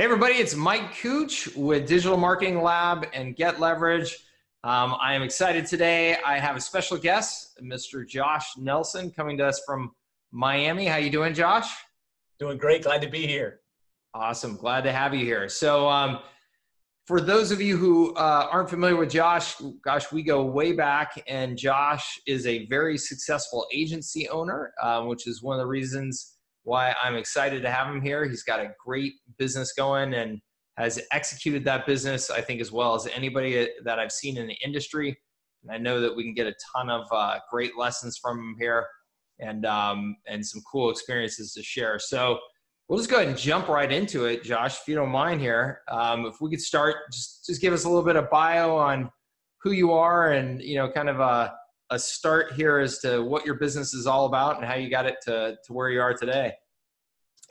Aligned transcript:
Hey, 0.00 0.04
everybody, 0.04 0.36
it's 0.36 0.54
Mike 0.54 0.96
Cooch 0.96 1.54
with 1.54 1.86
Digital 1.86 2.16
Marketing 2.16 2.62
Lab 2.62 3.04
and 3.12 3.36
Get 3.36 3.60
Leverage. 3.60 4.16
Um, 4.64 4.96
I 4.98 5.12
am 5.12 5.20
excited 5.20 5.66
today. 5.66 6.16
I 6.24 6.38
have 6.38 6.56
a 6.56 6.60
special 6.62 6.96
guest, 6.96 7.60
Mr. 7.62 8.08
Josh 8.08 8.56
Nelson, 8.56 9.10
coming 9.10 9.36
to 9.36 9.46
us 9.46 9.60
from 9.66 9.90
Miami. 10.32 10.86
How 10.86 10.96
you 10.96 11.10
doing, 11.10 11.34
Josh? 11.34 11.70
Doing 12.38 12.56
great. 12.56 12.84
Glad 12.84 13.02
to 13.02 13.10
be 13.10 13.26
here. 13.26 13.60
Awesome. 14.14 14.56
Glad 14.56 14.84
to 14.84 14.92
have 14.92 15.12
you 15.12 15.22
here. 15.22 15.50
So, 15.50 15.86
um, 15.86 16.20
for 17.06 17.20
those 17.20 17.50
of 17.50 17.60
you 17.60 17.76
who 17.76 18.14
uh, 18.14 18.48
aren't 18.50 18.70
familiar 18.70 18.96
with 18.96 19.10
Josh, 19.10 19.56
gosh, 19.84 20.10
we 20.10 20.22
go 20.22 20.42
way 20.42 20.72
back, 20.72 21.22
and 21.28 21.58
Josh 21.58 22.18
is 22.26 22.46
a 22.46 22.64
very 22.68 22.96
successful 22.96 23.66
agency 23.70 24.30
owner, 24.30 24.72
uh, 24.82 25.02
which 25.02 25.26
is 25.26 25.42
one 25.42 25.56
of 25.56 25.62
the 25.62 25.68
reasons 25.68 26.38
why 26.64 26.94
I'm 27.02 27.16
excited 27.16 27.62
to 27.62 27.70
have 27.70 27.86
him 27.86 28.00
here. 28.00 28.28
He's 28.28 28.42
got 28.42 28.60
a 28.60 28.72
great 28.84 29.14
business 29.38 29.72
going 29.72 30.14
and 30.14 30.40
has 30.76 31.00
executed 31.12 31.64
that 31.64 31.86
business, 31.86 32.30
I 32.30 32.40
think, 32.40 32.60
as 32.60 32.72
well 32.72 32.94
as 32.94 33.06
anybody 33.08 33.68
that 33.84 33.98
I've 33.98 34.12
seen 34.12 34.36
in 34.36 34.46
the 34.46 34.56
industry. 34.64 35.18
And 35.62 35.72
I 35.72 35.78
know 35.78 36.00
that 36.00 36.14
we 36.14 36.22
can 36.22 36.34
get 36.34 36.46
a 36.46 36.54
ton 36.74 36.88
of 36.88 37.06
uh, 37.12 37.38
great 37.50 37.76
lessons 37.76 38.18
from 38.22 38.38
him 38.38 38.56
here 38.58 38.86
and, 39.40 39.66
um, 39.66 40.16
and 40.26 40.44
some 40.44 40.62
cool 40.70 40.90
experiences 40.90 41.52
to 41.54 41.62
share. 41.62 41.98
So 41.98 42.38
we'll 42.88 42.98
just 42.98 43.10
go 43.10 43.16
ahead 43.16 43.28
and 43.28 43.36
jump 43.36 43.68
right 43.68 43.90
into 43.90 44.24
it, 44.24 44.42
Josh, 44.42 44.80
if 44.80 44.88
you 44.88 44.94
don't 44.94 45.10
mind 45.10 45.40
here. 45.40 45.80
Um, 45.90 46.26
if 46.26 46.40
we 46.40 46.50
could 46.50 46.60
start, 46.60 46.96
just, 47.12 47.46
just 47.46 47.60
give 47.60 47.72
us 47.72 47.84
a 47.84 47.88
little 47.88 48.04
bit 48.04 48.16
of 48.16 48.30
bio 48.30 48.76
on 48.76 49.10
who 49.62 49.72
you 49.72 49.92
are 49.92 50.32
and, 50.32 50.62
you 50.62 50.76
know, 50.76 50.90
kind 50.90 51.08
of 51.08 51.20
a, 51.20 51.54
a 51.90 51.98
start 51.98 52.52
here 52.52 52.78
as 52.78 52.98
to 53.00 53.22
what 53.22 53.44
your 53.44 53.56
business 53.56 53.94
is 53.94 54.06
all 54.06 54.26
about 54.26 54.56
and 54.56 54.64
how 54.64 54.74
you 54.74 54.88
got 54.88 55.06
it 55.06 55.16
to, 55.22 55.56
to 55.64 55.72
where 55.72 55.90
you 55.90 56.00
are 56.00 56.14
today. 56.14 56.52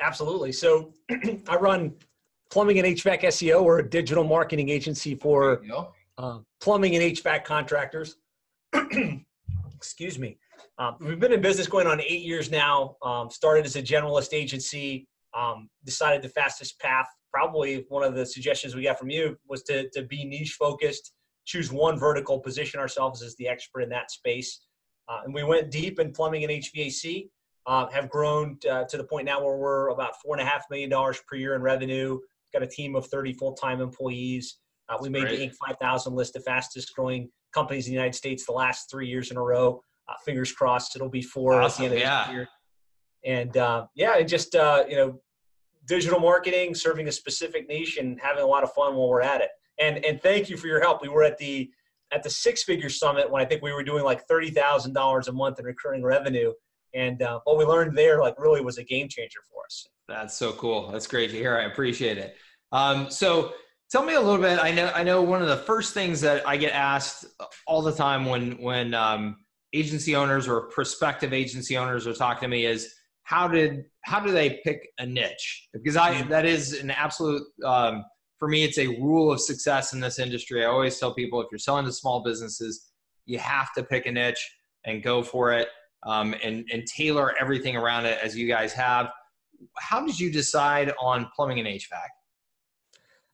Absolutely. 0.01 0.51
So 0.51 0.93
I 1.47 1.55
run 1.57 1.93
plumbing 2.49 2.79
and 2.79 2.87
HVAC 2.87 3.21
SEO. 3.23 3.63
We're 3.63 3.79
a 3.79 3.89
digital 3.89 4.23
marketing 4.23 4.69
agency 4.69 5.15
for 5.15 5.61
uh, 6.17 6.39
plumbing 6.61 6.95
and 6.95 7.15
HVAC 7.15 7.43
contractors. 7.43 8.15
Excuse 9.75 10.17
me. 10.17 10.37
Um, 10.77 10.95
we've 11.01 11.19
been 11.19 11.33
in 11.33 11.41
business 11.41 11.67
going 11.67 11.87
on 11.87 11.99
eight 12.01 12.21
years 12.21 12.49
now. 12.49 12.95
Um, 13.03 13.29
started 13.29 13.65
as 13.65 13.75
a 13.75 13.83
generalist 13.83 14.33
agency. 14.33 15.07
Um, 15.37 15.69
decided 15.85 16.23
the 16.23 16.29
fastest 16.29 16.79
path, 16.79 17.05
probably 17.31 17.85
one 17.89 18.03
of 18.03 18.15
the 18.15 18.25
suggestions 18.25 18.75
we 18.75 18.83
got 18.83 18.97
from 18.97 19.11
you, 19.11 19.37
was 19.47 19.61
to, 19.63 19.87
to 19.91 20.01
be 20.03 20.25
niche 20.25 20.55
focused, 20.57 21.11
choose 21.49 21.71
one 21.71 21.97
vertical, 21.97 22.39
position 22.39 22.79
ourselves 22.79 23.23
as 23.23 23.35
the 23.37 23.47
expert 23.47 23.81
in 23.81 23.89
that 23.89 24.11
space. 24.11 24.61
Uh, 25.07 25.21
and 25.25 25.33
we 25.33 25.43
went 25.43 25.71
deep 25.71 25.99
in 25.99 26.11
plumbing 26.11 26.43
and 26.43 26.53
HVAC 26.53 27.27
uh, 27.65 27.87
have 27.89 28.07
grown 28.07 28.57
uh, 28.69 28.83
to 28.83 28.97
the 28.97 29.03
point 29.03 29.25
now 29.25 29.43
where 29.43 29.57
we're 29.57 29.89
about 29.89 30.13
four 30.23 30.35
and 30.35 30.47
a 30.47 30.49
half 30.49 30.63
million 30.69 30.89
dollars 30.89 31.19
per 31.27 31.35
year 31.35 31.55
in 31.55 31.61
revenue. 31.61 32.19
Got 32.53 32.61
a 32.61 32.67
team 32.67 32.95
of 32.95 33.07
30 33.07 33.33
full-time 33.33 33.81
employees. 33.81 34.59
Uh, 34.87 34.97
we 35.01 35.09
made 35.09 35.21
great. 35.21 35.39
the 35.39 35.47
Inc. 35.47 35.55
5000 35.67 36.13
list 36.13 36.35
of 36.35 36.43
fastest 36.43 36.95
growing 36.95 37.29
companies 37.51 37.87
in 37.87 37.91
the 37.91 37.95
United 37.95 38.15
States 38.15 38.45
the 38.45 38.51
last 38.51 38.89
three 38.91 39.07
years 39.07 39.31
in 39.31 39.37
a 39.37 39.41
row. 39.41 39.83
Uh, 40.07 40.13
fingers 40.23 40.51
crossed, 40.51 40.95
it'll 40.95 41.09
be 41.09 41.21
four 41.21 41.61
awesome, 41.61 41.85
at 41.85 41.89
the 41.89 41.95
end 41.95 42.03
of 42.03 42.07
yeah. 42.07 42.23
this 42.25 42.33
year. 42.33 42.47
And 43.25 43.57
uh, 43.57 43.85
yeah, 43.95 44.17
and 44.17 44.29
just 44.29 44.55
uh, 44.55 44.85
you 44.87 44.95
know, 44.95 45.19
digital 45.85 46.19
marketing, 46.19 46.73
serving 46.75 47.07
a 47.07 47.11
specific 47.11 47.67
niche, 47.67 47.97
and 47.97 48.19
having 48.21 48.43
a 48.43 48.47
lot 48.47 48.63
of 48.63 48.71
fun 48.73 48.95
while 48.95 49.09
we're 49.09 49.21
at 49.21 49.41
it. 49.41 49.49
And 49.79 50.03
and 50.05 50.21
thank 50.21 50.49
you 50.49 50.57
for 50.57 50.67
your 50.67 50.81
help. 50.81 51.01
We 51.01 51.09
were 51.09 51.23
at 51.23 51.37
the 51.37 51.69
at 52.11 52.23
the 52.23 52.29
six 52.29 52.63
figure 52.63 52.89
summit 52.89 53.29
when 53.29 53.41
I 53.41 53.45
think 53.45 53.61
we 53.61 53.71
were 53.71 53.83
doing 53.83 54.03
like 54.03 54.27
thirty 54.27 54.49
thousand 54.49 54.93
dollars 54.93 55.27
a 55.27 55.31
month 55.31 55.59
in 55.59 55.65
recurring 55.65 56.03
revenue 56.03 56.53
and 56.93 57.21
uh, 57.21 57.39
what 57.43 57.57
we 57.57 57.65
learned 57.65 57.97
there, 57.97 58.19
like, 58.21 58.39
really 58.39 58.61
was 58.61 58.77
a 58.77 58.83
game 58.83 59.07
changer 59.07 59.39
for 59.51 59.63
us. 59.65 59.87
That's 60.07 60.35
so 60.35 60.53
cool. 60.53 60.91
That's 60.91 61.07
great 61.07 61.29
to 61.31 61.37
hear. 61.37 61.55
I 61.55 61.65
appreciate 61.65 62.17
it. 62.17 62.35
Um, 62.71 63.09
so, 63.11 63.53
tell 63.91 64.03
me 64.03 64.15
a 64.15 64.21
little 64.21 64.41
bit. 64.41 64.59
I 64.59 64.71
know. 64.71 64.91
I 64.93 65.03
know 65.03 65.21
one 65.21 65.41
of 65.41 65.47
the 65.47 65.57
first 65.57 65.93
things 65.93 66.21
that 66.21 66.47
I 66.47 66.57
get 66.57 66.73
asked 66.73 67.25
all 67.67 67.81
the 67.81 67.93
time 67.93 68.25
when 68.25 68.53
when 68.53 68.93
um, 68.93 69.37
agency 69.73 70.15
owners 70.15 70.47
or 70.47 70.61
prospective 70.69 71.33
agency 71.33 71.77
owners 71.77 72.07
are 72.07 72.13
talking 72.13 72.41
to 72.41 72.47
me 72.47 72.65
is 72.65 72.93
how 73.23 73.47
did 73.47 73.85
how 74.05 74.19
do 74.19 74.31
they 74.31 74.61
pick 74.63 74.89
a 74.97 75.05
niche? 75.05 75.67
Because 75.73 75.95
I 75.95 76.15
mm-hmm. 76.15 76.29
that 76.29 76.45
is 76.45 76.79
an 76.79 76.91
absolute. 76.91 77.43
Um, 77.63 78.03
for 78.39 78.47
me, 78.47 78.63
it's 78.63 78.77
a 78.77 78.87
rule 78.87 79.31
of 79.31 79.41
success 79.41 79.93
in 79.93 79.99
this 79.99 80.17
industry. 80.17 80.63
I 80.63 80.69
always 80.69 80.97
tell 80.97 81.13
people 81.13 81.41
if 81.41 81.47
you're 81.51 81.59
selling 81.59 81.85
to 81.85 81.91
small 81.91 82.23
businesses, 82.23 82.89
you 83.25 83.37
have 83.37 83.73
to 83.73 83.83
pick 83.83 84.05
a 84.05 84.11
niche 84.11 84.55
and 84.85 85.03
go 85.03 85.21
for 85.21 85.51
it 85.51 85.67
um, 86.03 86.33
and, 86.41 86.67
and 86.71 86.87
tailor 86.87 87.35
everything 87.39 87.75
around 87.75 88.05
it 88.05 88.17
as 88.23 88.37
you 88.37 88.47
guys 88.47 88.71
have. 88.73 89.09
How 89.77 90.05
did 90.05 90.17
you 90.17 90.31
decide 90.31 90.93
on 91.01 91.29
plumbing 91.35 91.59
and 91.59 91.67
HVAC? 91.67 92.07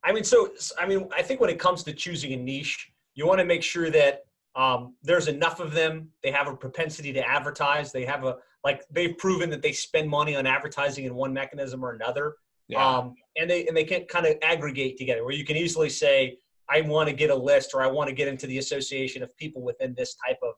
I 0.04 0.12
mean, 0.12 0.24
so 0.24 0.50
I 0.80 0.88
mean, 0.88 1.08
I 1.16 1.22
think 1.22 1.40
when 1.40 1.50
it 1.50 1.60
comes 1.60 1.84
to 1.84 1.94
choosing 1.94 2.34
a 2.34 2.38
niche, 2.38 2.92
you 3.14 3.28
want 3.28 3.40
to 3.40 3.46
make 3.46 3.64
sure 3.64 3.90
that 3.92 4.26
um, 4.56 4.96
there's 5.04 5.28
enough 5.28 5.60
of 5.60 5.74
them. 5.74 6.10
They 6.24 6.32
have 6.32 6.48
a 6.48 6.56
propensity 6.56 7.14
to 7.14 7.28
advertise. 7.28 7.92
They 7.92 8.06
have 8.06 8.24
a 8.24 8.38
like 8.64 8.84
they've 8.90 9.18
proven 9.18 9.50
that 9.52 9.62
they 9.62 9.72
spend 9.72 10.10
money 10.10 10.36
on 10.36 10.48
advertising 10.48 11.06
in 11.06 11.14
one 11.14 11.34
mechanism 11.34 11.84
or 11.84 11.92
another. 11.92 12.36
Yeah. 12.68 12.88
Um, 12.88 13.16
and 13.38 13.50
they 13.50 13.68
and 13.68 13.76
they 13.76 13.84
can 13.84 14.06
kind 14.06 14.26
of 14.26 14.36
aggregate 14.42 14.98
together 14.98 15.24
where 15.24 15.34
you 15.34 15.46
can 15.46 15.58
easily 15.58 15.90
say, 15.90 16.38
I 16.70 16.82
want 16.82 17.10
to 17.10 17.16
get 17.16 17.30
a 17.30 17.36
list 17.36 17.74
or 17.74 17.82
I 17.82 17.88
want 17.88 18.10
to 18.10 18.16
get 18.16 18.28
into 18.28 18.48
the 18.48 18.58
association 18.58 19.22
of 19.24 19.36
people 19.38 19.62
within 19.62 19.94
this 19.96 20.16
type 20.26 20.40
of 20.44 20.54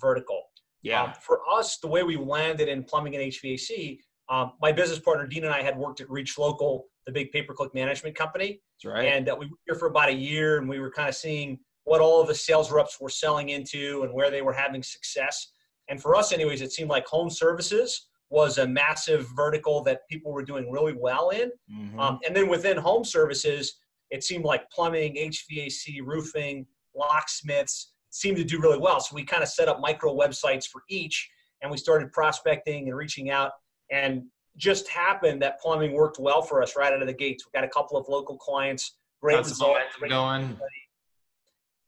vertical. 0.00 0.42
Yeah. 0.82 1.02
Um, 1.02 1.12
for 1.20 1.40
us, 1.50 1.78
the 1.78 1.88
way 1.88 2.02
we 2.02 2.16
landed 2.16 2.68
in 2.68 2.84
plumbing 2.84 3.16
and 3.16 3.24
HVAC, 3.24 3.98
um, 4.28 4.52
my 4.60 4.70
business 4.70 5.00
partner 5.00 5.26
Dean 5.26 5.44
and 5.44 5.52
I 5.52 5.62
had 5.62 5.76
worked 5.76 6.00
at 6.00 6.08
Reach 6.08 6.38
Local, 6.38 6.86
the 7.06 7.12
big 7.12 7.32
pay-per-click 7.32 7.74
management 7.74 8.14
company. 8.14 8.60
That's 8.76 8.94
right. 8.94 9.06
And 9.06 9.28
uh, 9.28 9.36
we 9.38 9.46
were 9.46 9.56
here 9.66 9.74
for 9.74 9.88
about 9.88 10.08
a 10.08 10.14
year, 10.14 10.58
and 10.58 10.68
we 10.68 10.78
were 10.78 10.90
kind 10.90 11.08
of 11.08 11.16
seeing 11.16 11.58
what 11.84 12.00
all 12.00 12.20
of 12.20 12.28
the 12.28 12.34
sales 12.34 12.70
reps 12.70 13.00
were 13.00 13.08
selling 13.08 13.48
into 13.48 14.02
and 14.02 14.12
where 14.12 14.30
they 14.30 14.42
were 14.42 14.52
having 14.52 14.82
success. 14.82 15.52
And 15.88 16.00
for 16.00 16.14
us, 16.14 16.32
anyways, 16.32 16.60
it 16.60 16.70
seemed 16.70 16.90
like 16.90 17.06
home 17.06 17.30
services 17.30 18.07
was 18.30 18.58
a 18.58 18.66
massive 18.66 19.26
vertical 19.34 19.82
that 19.84 20.06
people 20.08 20.32
were 20.32 20.42
doing 20.42 20.70
really 20.70 20.94
well 20.98 21.30
in. 21.30 21.50
Mm-hmm. 21.72 21.98
Um, 21.98 22.18
and 22.26 22.36
then 22.36 22.48
within 22.48 22.76
home 22.76 23.04
services, 23.04 23.78
it 24.10 24.22
seemed 24.22 24.44
like 24.44 24.68
plumbing, 24.70 25.14
HVAC, 25.14 26.00
roofing, 26.04 26.66
locksmiths, 26.94 27.92
seemed 28.10 28.36
to 28.36 28.44
do 28.44 28.60
really 28.60 28.78
well. 28.78 29.00
So 29.00 29.14
we 29.14 29.24
kind 29.24 29.42
of 29.42 29.48
set 29.48 29.68
up 29.68 29.80
micro 29.80 30.14
websites 30.14 30.66
for 30.66 30.82
each, 30.88 31.28
and 31.62 31.70
we 31.70 31.76
started 31.76 32.12
prospecting 32.12 32.88
and 32.88 32.96
reaching 32.96 33.30
out. 33.30 33.52
And 33.90 34.24
just 34.58 34.88
happened 34.88 35.40
that 35.40 35.60
plumbing 35.60 35.92
worked 35.92 36.18
well 36.18 36.42
for 36.42 36.62
us 36.62 36.76
right 36.76 36.92
out 36.92 37.00
of 37.00 37.06
the 37.06 37.14
gates. 37.14 37.46
We 37.46 37.56
got 37.58 37.64
a 37.64 37.70
couple 37.70 37.96
of 37.96 38.06
local 38.08 38.36
clients, 38.36 38.96
great 39.22 39.38
results, 39.38 39.80
going. 40.08 40.58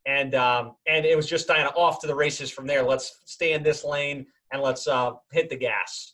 And 0.07 0.33
um, 0.33 0.75
and 0.87 1.05
it 1.05 1.15
was 1.15 1.27
just 1.27 1.47
kind 1.47 1.67
of 1.67 1.75
off 1.75 1.99
to 2.01 2.07
the 2.07 2.15
races 2.15 2.49
from 2.49 2.65
there. 2.65 2.81
Let's 2.81 3.19
stay 3.25 3.53
in 3.53 3.61
this 3.61 3.83
lane 3.83 4.25
and 4.51 4.61
let's 4.61 4.87
uh, 4.87 5.11
hit 5.31 5.49
the 5.49 5.57
gas. 5.57 6.13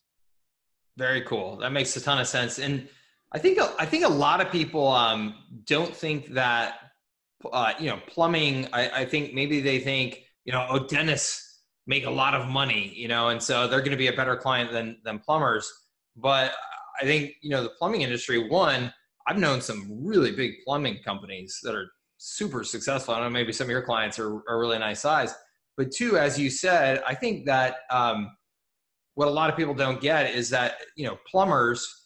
Very 0.97 1.21
cool. 1.21 1.57
That 1.57 1.71
makes 1.71 1.95
a 1.95 2.01
ton 2.01 2.19
of 2.19 2.27
sense. 2.27 2.59
And 2.59 2.87
I 3.31 3.39
think 3.39 3.59
I 3.79 3.85
think 3.85 4.03
a 4.03 4.09
lot 4.09 4.41
of 4.41 4.51
people 4.51 4.87
um, 4.87 5.35
don't 5.65 5.95
think 5.95 6.33
that 6.33 6.79
uh, 7.51 7.73
you 7.79 7.87
know, 7.87 7.99
plumbing, 8.07 8.67
I, 8.73 8.89
I 9.01 9.05
think 9.05 9.33
maybe 9.33 9.61
they 9.61 9.79
think, 9.79 10.23
you 10.45 10.53
know, 10.53 10.65
oh, 10.69 10.79
dentists 10.87 11.61
make 11.85 12.05
a 12.05 12.09
lot 12.09 12.33
of 12.33 12.47
money, 12.47 12.93
you 12.95 13.07
know, 13.07 13.29
and 13.29 13.41
so 13.41 13.67
they're 13.67 13.79
going 13.79 13.91
to 13.91 13.97
be 13.97 14.07
a 14.07 14.13
better 14.13 14.35
client 14.35 14.71
than 14.71 14.97
than 15.03 15.19
plumbers. 15.19 15.71
But 16.15 16.53
I 16.99 17.05
think 17.05 17.33
you 17.41 17.49
know 17.49 17.63
the 17.63 17.69
plumbing 17.69 18.01
industry. 18.01 18.47
One, 18.49 18.93
I've 19.27 19.37
known 19.37 19.61
some 19.61 20.05
really 20.05 20.31
big 20.31 20.53
plumbing 20.65 20.99
companies 21.03 21.59
that 21.63 21.75
are 21.75 21.89
super 22.17 22.63
successful. 22.63 23.13
I 23.13 23.19
don't 23.19 23.27
know, 23.27 23.39
maybe 23.39 23.53
some 23.53 23.65
of 23.65 23.71
your 23.71 23.83
clients 23.83 24.19
are, 24.19 24.41
are 24.49 24.59
really 24.59 24.79
nice 24.79 25.01
size. 25.01 25.33
But 25.75 25.91
two, 25.91 26.17
as 26.17 26.39
you 26.39 26.49
said, 26.49 27.03
I 27.05 27.13
think 27.13 27.45
that 27.45 27.77
um, 27.91 28.35
what 29.17 29.27
a 29.27 29.31
lot 29.31 29.49
of 29.49 29.57
people 29.57 29.73
don't 29.73 29.99
get 29.99 30.35
is 30.35 30.47
that 30.51 30.75
you 30.95 31.03
know 31.03 31.17
plumbers 31.25 32.05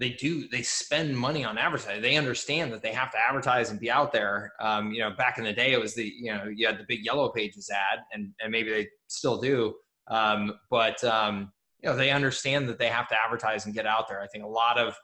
they 0.00 0.10
do 0.10 0.48
they 0.48 0.62
spend 0.62 1.16
money 1.16 1.44
on 1.44 1.56
advertising. 1.56 2.02
They 2.02 2.16
understand 2.16 2.72
that 2.72 2.82
they 2.82 2.92
have 2.92 3.12
to 3.12 3.16
advertise 3.16 3.70
and 3.70 3.78
be 3.78 3.92
out 3.92 4.12
there. 4.12 4.52
Um, 4.60 4.90
you 4.90 4.98
know 4.98 5.12
back 5.12 5.38
in 5.38 5.44
the 5.44 5.52
day 5.52 5.72
it 5.72 5.80
was 5.80 5.94
the 5.94 6.04
you 6.04 6.34
know 6.34 6.46
you 6.52 6.66
had 6.66 6.78
the 6.78 6.84
big 6.88 7.04
yellow 7.04 7.28
pages 7.28 7.70
ad 7.70 8.00
and, 8.12 8.32
and 8.42 8.50
maybe 8.50 8.70
they 8.70 8.88
still 9.06 9.40
do. 9.40 9.74
Um, 10.08 10.54
but 10.68 11.02
um, 11.04 11.52
you 11.80 11.88
know 11.88 11.94
they 11.94 12.10
understand 12.10 12.68
that 12.68 12.78
they 12.80 12.88
have 12.88 13.06
to 13.08 13.16
advertise 13.24 13.66
and 13.66 13.74
get 13.74 13.86
out 13.86 14.08
there. 14.08 14.20
I 14.20 14.26
think 14.26 14.42
a 14.42 14.48
lot 14.48 14.78
of 14.78 14.96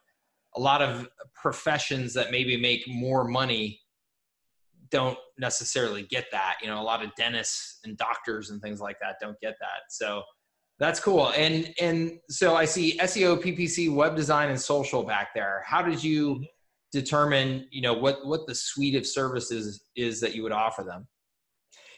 a 0.57 0.61
lot 0.61 0.83
of 0.83 1.09
professions 1.41 2.15
that 2.15 2.33
maybe 2.33 2.57
make 2.57 2.83
more 2.89 3.23
money 3.23 3.81
don't 4.91 5.19
necessarily 5.39 6.03
get 6.03 6.27
that. 6.33 6.57
You 6.61 6.67
know 6.67 6.81
a 6.81 6.83
lot 6.83 7.05
of 7.05 7.15
dentists 7.15 7.79
and 7.85 7.97
doctors 7.97 8.51
and 8.51 8.61
things 8.61 8.81
like 8.81 8.99
that 9.01 9.19
don't 9.21 9.39
get 9.41 9.55
that. 9.61 9.83
So 9.89 10.25
that's 10.79 11.01
cool. 11.01 11.31
And 11.37 11.73
and 11.81 12.19
so 12.29 12.57
I 12.57 12.65
see 12.65 12.99
SEO, 12.99 13.41
PPC, 13.43 13.95
web 13.95 14.17
design, 14.17 14.51
and 14.51 14.61
social 14.61 15.03
back 15.03 15.29
there. 15.35 15.63
How 15.67 15.83
did 15.83 16.03
you 16.03 16.35
mm-hmm. 16.35 16.45
determine, 16.93 17.67
you 17.71 17.83
know, 17.83 17.95
what 17.95 18.27
what 18.27 18.47
the 18.47 18.55
suite 18.55 18.97
of 18.97 19.07
services 19.07 19.85
is 19.97 20.21
that 20.21 20.35
you 20.35 20.43
would 20.43 20.53
offer 20.53 20.83
them? 20.83 21.07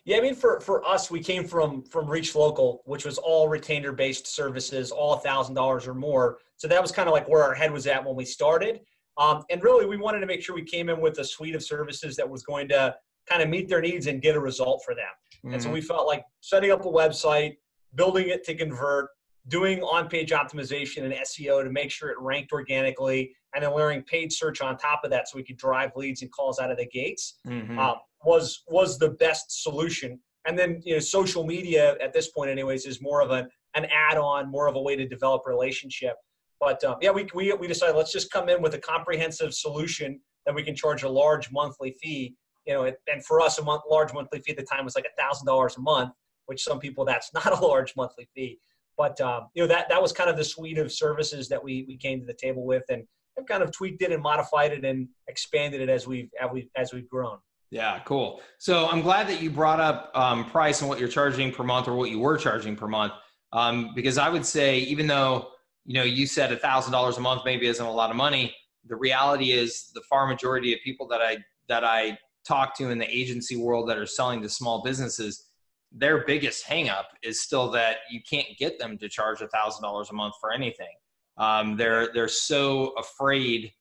Yeah, 0.05 0.19
I 0.19 0.21
mean, 0.21 0.35
for 0.35 0.61
for 0.61 0.87
us, 0.87 1.11
we 1.11 1.21
came 1.21 1.45
from 1.45 1.83
from 1.85 2.07
Reach 2.07 2.35
Local, 2.35 2.83
which 2.85 3.05
was 3.05 3.19
all 3.19 3.49
retainer 3.49 3.93
based 3.93 4.27
services, 4.27 4.91
all 4.91 5.17
thousand 5.17 5.55
dollars 5.55 5.89
or 5.89 5.95
more. 5.95 6.39
So 6.59 6.69
that 6.69 6.81
was 6.81 6.93
kind 6.93 7.09
of 7.09 7.13
like 7.13 7.29
where 7.29 7.43
our 7.43 7.55
head 7.55 7.73
was 7.73 7.87
at 7.87 8.05
when 8.05 8.15
we 8.15 8.25
started. 8.25 8.81
Um, 9.19 9.45
and 9.51 9.63
really, 9.63 9.87
we 9.87 9.97
wanted 9.97 10.21
to 10.21 10.27
make 10.27 10.43
sure 10.43 10.55
we 10.55 10.63
came 10.63 10.91
in 10.91 11.01
with 11.01 11.19
a 11.19 11.25
suite 11.25 11.55
of 11.55 11.63
services 11.63 12.15
that 12.17 12.29
was 12.29 12.43
going 12.43 12.69
to 12.69 12.95
kind 13.29 13.43
of 13.43 13.49
meet 13.49 13.69
their 13.69 13.81
needs 13.81 14.07
and 14.07 14.23
get 14.23 14.37
a 14.37 14.41
result 14.41 14.83
for 14.85 14.95
them. 14.95 15.05
Mm-hmm. 15.39 15.55
And 15.55 15.63
so 15.63 15.69
mm-hmm. 15.69 15.75
we 15.75 15.81
felt 15.81 16.07
like 16.07 16.25
setting 16.41 16.71
up 16.71 16.85
a 16.85 16.89
website, 16.89 17.57
building 17.95 18.29
it 18.29 18.45
to 18.45 18.55
convert, 18.55 19.09
doing 19.49 19.83
on-page 19.83 20.31
optimization 20.31 21.05
and 21.05 21.13
SEO 21.15 21.63
to 21.63 21.71
make 21.71 21.91
sure 21.91 22.11
it 22.11 22.19
ranked 22.19 22.53
organically, 22.53 23.35
and 23.55 23.65
then 23.65 23.73
layering 23.75 24.03
paid 24.03 24.33
search 24.33 24.61
on 24.61 24.77
top 24.77 25.01
of 25.05 25.11
that 25.11 25.29
so 25.29 25.37
we 25.37 25.45
could 25.45 25.57
drive 25.57 25.91
leads 25.97 26.23
and 26.23 26.31
calls 26.31 26.59
out 26.59 26.71
of 26.71 26.77
the 26.77 26.87
gates 26.87 27.39
mm-hmm. 27.47 27.79
uh, 27.79 27.95
was 28.25 28.63
was 28.69 28.99
the 28.99 29.11
best 29.11 29.63
solution. 29.63 30.21
And 30.47 30.59
then 30.59 30.81
you 30.85 30.95
know, 30.95 31.01
social 31.01 31.45
media 31.45 31.97
at 32.01 32.13
this 32.13 32.29
point, 32.29 32.51
anyways, 32.51 32.87
is 32.87 33.01
more 33.01 33.23
of 33.23 33.31
an 33.31 33.49
an 33.75 33.87
add-on, 33.87 34.51
more 34.51 34.67
of 34.69 34.77
a 34.77 34.81
way 34.81 34.97
to 34.97 35.07
develop 35.07 35.43
a 35.47 35.51
relationship. 35.51 36.15
But 36.61 36.83
um, 36.85 36.97
yeah, 37.01 37.11
we, 37.11 37.27
we 37.35 37.53
we 37.55 37.67
decided 37.67 37.97
let's 37.97 38.13
just 38.13 38.31
come 38.31 38.49
in 38.49 38.63
with 38.63 38.75
a 38.75 38.79
comprehensive 38.79 39.55
solution 39.55 40.21
that 40.45 40.55
we 40.55 40.63
can 40.63 40.75
charge 40.75 41.03
a 41.03 41.09
large 41.09 41.51
monthly 41.53 41.97
fee. 42.03 42.35
You 42.67 42.75
know, 42.75 42.85
and 42.85 43.25
for 43.25 43.41
us, 43.41 43.59
a 43.59 43.63
month, 43.63 43.83
large 43.89 44.13
monthly 44.13 44.41
fee 44.41 44.53
at 44.53 44.59
the 44.59 44.65
time 44.65 44.85
was 44.85 44.97
like 44.97 45.05
a 45.05 45.23
thousand 45.23 45.47
dollars 45.47 45.77
a 45.77 45.81
month, 45.81 46.13
which 46.47 46.63
some 46.63 46.79
people 46.79 47.05
that's 47.05 47.33
not 47.35 47.47
a 47.47 47.65
large 47.65 47.95
monthly 47.97 48.29
fee. 48.35 48.59
But 48.97 49.21
um, 49.21 49.49
you 49.55 49.63
know 49.63 49.69
that 49.69 49.89
that 49.91 50.01
was 50.01 50.13
kind 50.13 50.31
of 50.31 50.37
the 50.37 50.45
suite 50.45 50.79
of 50.79 50.91
services 50.91 51.49
that 51.49 51.63
we 51.63 51.85
we 51.87 51.97
came 51.97 52.21
to 52.21 52.27
the 52.27 52.35
table 52.35 52.65
with, 52.65 52.85
and 52.89 53.05
have 53.37 53.47
kind 53.47 53.63
of 53.63 53.71
tweaked 53.71 54.03
it 54.03 54.13
and 54.13 54.23
modified 54.23 54.73
it 54.73 54.85
and 54.85 55.09
expanded 55.29 55.81
it 55.81 55.89
as 55.89 56.07
we've 56.07 56.31
as 56.41 56.51
we 56.51 56.71
as 56.77 56.93
we've 56.95 57.09
grown. 57.09 57.39
Yeah, 57.71 58.01
cool. 58.05 58.41
So 58.59 58.89
I'm 58.89 59.03
glad 59.03 59.27
that 59.29 59.43
you 59.43 59.51
brought 59.51 59.81
up 59.81 60.11
um, 60.15 60.49
price 60.51 60.81
and 60.81 60.89
what 60.89 60.99
you're 60.99 61.09
charging 61.09 61.53
per 61.53 61.65
month 61.65 61.89
or 61.89 61.95
what 61.95 62.11
you 62.11 62.21
were 62.21 62.39
charging 62.39 62.77
per 62.77 62.87
month, 62.87 63.13
um, 63.53 63.91
because 63.95 64.19
I 64.19 64.29
would 64.29 64.47
say 64.47 64.79
even 64.79 65.07
though 65.07 65.49
you 65.85 65.95
know 65.95 66.05
you 66.05 66.27
said 66.27 66.53
a 66.53 66.57
thousand 66.57 66.93
dollars 66.93 67.19
a 67.19 67.21
month 67.21 67.43
maybe 67.45 67.67
isn't 67.67 67.85
a 67.85 67.93
lot 67.93 68.11
of 68.11 68.17
money, 68.17 68.55
the 68.87 68.97
reality 68.97 69.53
is 69.53 69.91
the 69.95 70.03
far 70.09 70.27
majority 70.27 70.73
of 70.73 70.81
people 70.85 71.07
that 71.09 71.21
I 71.21 71.39
that 71.69 71.85
I 71.85 72.17
talk 72.47 72.77
to 72.79 72.91
in 72.91 72.99
the 72.99 73.17
agency 73.17 73.57
world 73.57 73.89
that 73.89 73.99
are 73.99 74.07
selling 74.07 74.41
to 74.43 74.49
small 74.49 74.83
businesses 74.83 75.46
their 75.93 76.25
biggest 76.25 76.67
hangup 76.67 77.05
is 77.23 77.43
still 77.43 77.71
that 77.71 77.99
you 78.11 78.21
can't 78.29 78.49
get 78.59 78.79
them 78.79 78.99
to 78.99 79.09
charge 79.09 79.41
a 79.41 79.49
thousand 79.49 79.83
dollars 79.83 80.11
a 80.11 80.13
month 80.13 80.35
for 80.41 80.53
anything. 80.53 80.95
Um, 81.39 81.77
they're 81.77 82.13
they're 82.13 82.29
so 82.29 82.95
afraid 82.99 83.73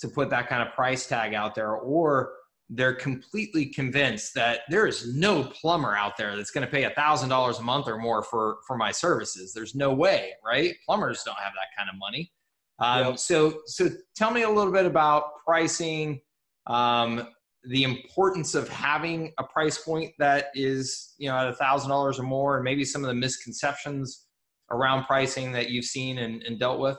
to 0.00 0.08
put 0.08 0.30
that 0.30 0.48
kind 0.48 0.66
of 0.66 0.74
price 0.74 1.06
tag 1.06 1.34
out 1.34 1.54
there, 1.54 1.76
or 1.76 2.34
they're 2.70 2.94
completely 2.94 3.66
convinced 3.66 4.34
that 4.34 4.60
there 4.68 4.86
is 4.86 5.14
no 5.14 5.44
plumber 5.44 5.94
out 5.94 6.16
there 6.16 6.36
that's 6.36 6.50
going 6.50 6.66
to 6.66 6.70
pay 6.70 6.84
a 6.84 6.90
thousand 6.90 7.28
dollars 7.28 7.58
a 7.58 7.62
month 7.62 7.86
or 7.86 7.98
more 7.98 8.22
for 8.22 8.58
for 8.66 8.76
my 8.76 8.90
services. 8.90 9.52
There's 9.52 9.74
no 9.74 9.92
way, 9.92 10.32
right? 10.44 10.74
Plumbers 10.86 11.22
don't 11.24 11.38
have 11.38 11.52
that 11.54 11.68
kind 11.76 11.90
of 11.90 11.98
money. 11.98 12.32
Um, 12.78 13.12
yep. 13.12 13.18
So 13.18 13.60
so 13.66 13.90
tell 14.16 14.30
me 14.30 14.42
a 14.42 14.50
little 14.50 14.72
bit 14.72 14.86
about 14.86 15.24
pricing. 15.44 16.20
Um, 16.66 17.28
the 17.64 17.84
importance 17.84 18.54
of 18.54 18.68
having 18.68 19.32
a 19.38 19.44
price 19.44 19.78
point 19.78 20.12
that 20.18 20.46
is 20.54 21.14
you 21.18 21.28
know 21.28 21.36
at 21.36 21.48
a 21.48 21.54
thousand 21.54 21.90
dollars 21.90 22.18
or 22.18 22.24
more 22.24 22.56
and 22.56 22.64
maybe 22.64 22.84
some 22.84 23.02
of 23.02 23.08
the 23.08 23.14
misconceptions 23.14 24.26
around 24.70 25.04
pricing 25.04 25.52
that 25.52 25.70
you've 25.70 25.84
seen 25.84 26.18
and, 26.18 26.42
and 26.42 26.58
dealt 26.58 26.80
with? 26.80 26.98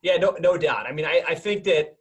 Yeah 0.00 0.16
no, 0.16 0.36
no 0.40 0.56
doubt. 0.56 0.86
I 0.86 0.92
mean 0.92 1.04
I, 1.04 1.22
I 1.28 1.34
think 1.34 1.64
that 1.64 1.96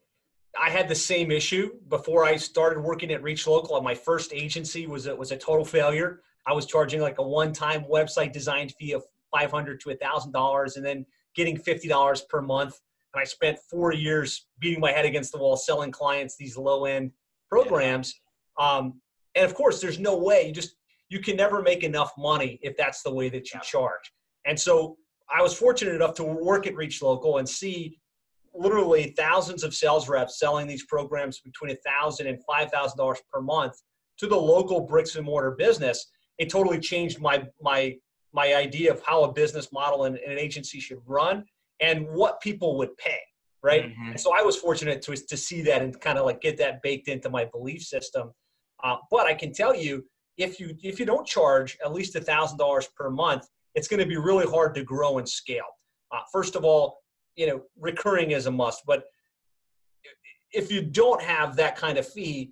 i 0.61 0.69
had 0.69 0.89
the 0.89 0.95
same 0.95 1.31
issue 1.31 1.71
before 1.87 2.25
i 2.25 2.35
started 2.35 2.79
working 2.81 3.11
at 3.11 3.23
reach 3.23 3.47
local. 3.47 3.81
My 3.81 3.95
first 3.95 4.33
agency 4.33 4.87
was 4.87 5.07
a, 5.07 5.15
was 5.15 5.31
a 5.31 5.37
total 5.37 5.65
failure. 5.65 6.21
I 6.47 6.53
was 6.53 6.65
charging 6.65 7.01
like 7.01 7.19
a 7.19 7.23
one-time 7.23 7.85
website 7.91 8.31
design 8.31 8.69
fee 8.69 8.93
of 8.93 9.03
500 9.31 9.79
to 9.81 9.91
a 9.91 9.95
thousand 9.95 10.31
dollars 10.31 10.77
and 10.77 10.85
then 10.85 11.05
getting 11.35 11.57
$50 11.57 12.27
per 12.29 12.41
month. 12.41 12.79
And 13.13 13.21
i 13.21 13.25
spent 13.25 13.59
four 13.69 13.93
years 13.93 14.47
beating 14.59 14.79
my 14.79 14.91
head 14.91 15.05
against 15.05 15.33
the 15.33 15.37
wall 15.37 15.57
selling 15.57 15.91
clients 15.91 16.37
these 16.37 16.55
low 16.57 16.85
programs. 17.51 18.19
Um, 18.59 19.01
and 19.35 19.45
of 19.45 19.53
course, 19.53 19.81
there's 19.81 19.99
no 19.99 20.17
way 20.17 20.47
you 20.47 20.53
just 20.53 20.75
you 21.09 21.19
can 21.19 21.35
never 21.35 21.61
make 21.61 21.83
enough 21.83 22.11
money 22.17 22.57
if 22.61 22.77
that's 22.77 23.03
the 23.03 23.13
way 23.13 23.27
that 23.29 23.53
you 23.53 23.59
charge. 23.61 24.11
And 24.45 24.57
so 24.59 24.97
I 25.33 25.41
was 25.41 25.53
fortunate 25.53 25.93
enough 25.93 26.13
to 26.15 26.23
work 26.23 26.67
at 26.67 26.75
Reach 26.75 27.01
Local 27.01 27.37
and 27.37 27.47
see 27.47 27.99
literally 28.53 29.13
thousands 29.17 29.63
of 29.63 29.73
sales 29.73 30.09
reps 30.09 30.39
selling 30.39 30.67
these 30.67 30.85
programs 30.85 31.39
between 31.39 31.71
a 31.71 31.77
thousand 31.85 32.27
and 32.27 32.39
five 32.45 32.71
thousand 32.71 32.97
dollars 32.97 33.19
per 33.31 33.41
month 33.41 33.73
to 34.17 34.27
the 34.27 34.35
local 34.35 34.81
bricks 34.81 35.15
and 35.15 35.25
mortar 35.25 35.51
business. 35.51 36.07
It 36.37 36.49
totally 36.49 36.79
changed 36.79 37.19
my 37.19 37.45
my 37.61 37.95
my 38.33 38.55
idea 38.55 38.91
of 38.91 39.01
how 39.05 39.23
a 39.23 39.33
business 39.33 39.71
model 39.73 40.05
and, 40.05 40.17
and 40.17 40.31
an 40.31 40.39
agency 40.39 40.79
should 40.79 40.99
run 41.05 41.43
and 41.81 42.07
what 42.07 42.39
people 42.39 42.77
would 42.77 42.95
pay 42.97 43.19
right? 43.63 43.85
Mm-hmm. 43.85 44.17
So 44.17 44.33
I 44.33 44.41
was 44.41 44.55
fortunate 44.55 45.01
to 45.03 45.15
to 45.15 45.37
see 45.37 45.61
that 45.63 45.81
and 45.81 45.99
kind 45.99 46.17
of 46.17 46.25
like 46.25 46.41
get 46.41 46.57
that 46.57 46.81
baked 46.81 47.07
into 47.07 47.29
my 47.29 47.45
belief 47.45 47.83
system. 47.83 48.31
Uh, 48.83 48.97
but 49.09 49.27
I 49.27 49.33
can 49.33 49.53
tell 49.53 49.75
you, 49.75 50.05
if 50.37 50.59
you 50.59 50.75
if 50.81 50.99
you 50.99 51.05
don't 51.05 51.27
charge 51.27 51.77
at 51.83 51.93
least 51.93 52.15
a 52.15 52.21
thousand 52.21 52.57
dollars 52.57 52.87
per 52.95 53.09
month, 53.09 53.47
it's 53.75 53.87
going 53.87 53.99
to 53.99 54.05
be 54.05 54.17
really 54.17 54.45
hard 54.45 54.75
to 54.75 54.83
grow 54.83 55.17
and 55.17 55.27
scale. 55.27 55.71
Uh, 56.11 56.21
first 56.31 56.55
of 56.55 56.65
all, 56.65 56.97
you 57.35 57.47
know, 57.47 57.61
recurring 57.79 58.31
is 58.31 58.45
a 58.45 58.51
must, 58.51 58.81
but 58.85 59.05
if 60.51 60.71
you 60.71 60.81
don't 60.81 61.21
have 61.21 61.55
that 61.55 61.77
kind 61.77 61.97
of 61.97 62.07
fee, 62.07 62.51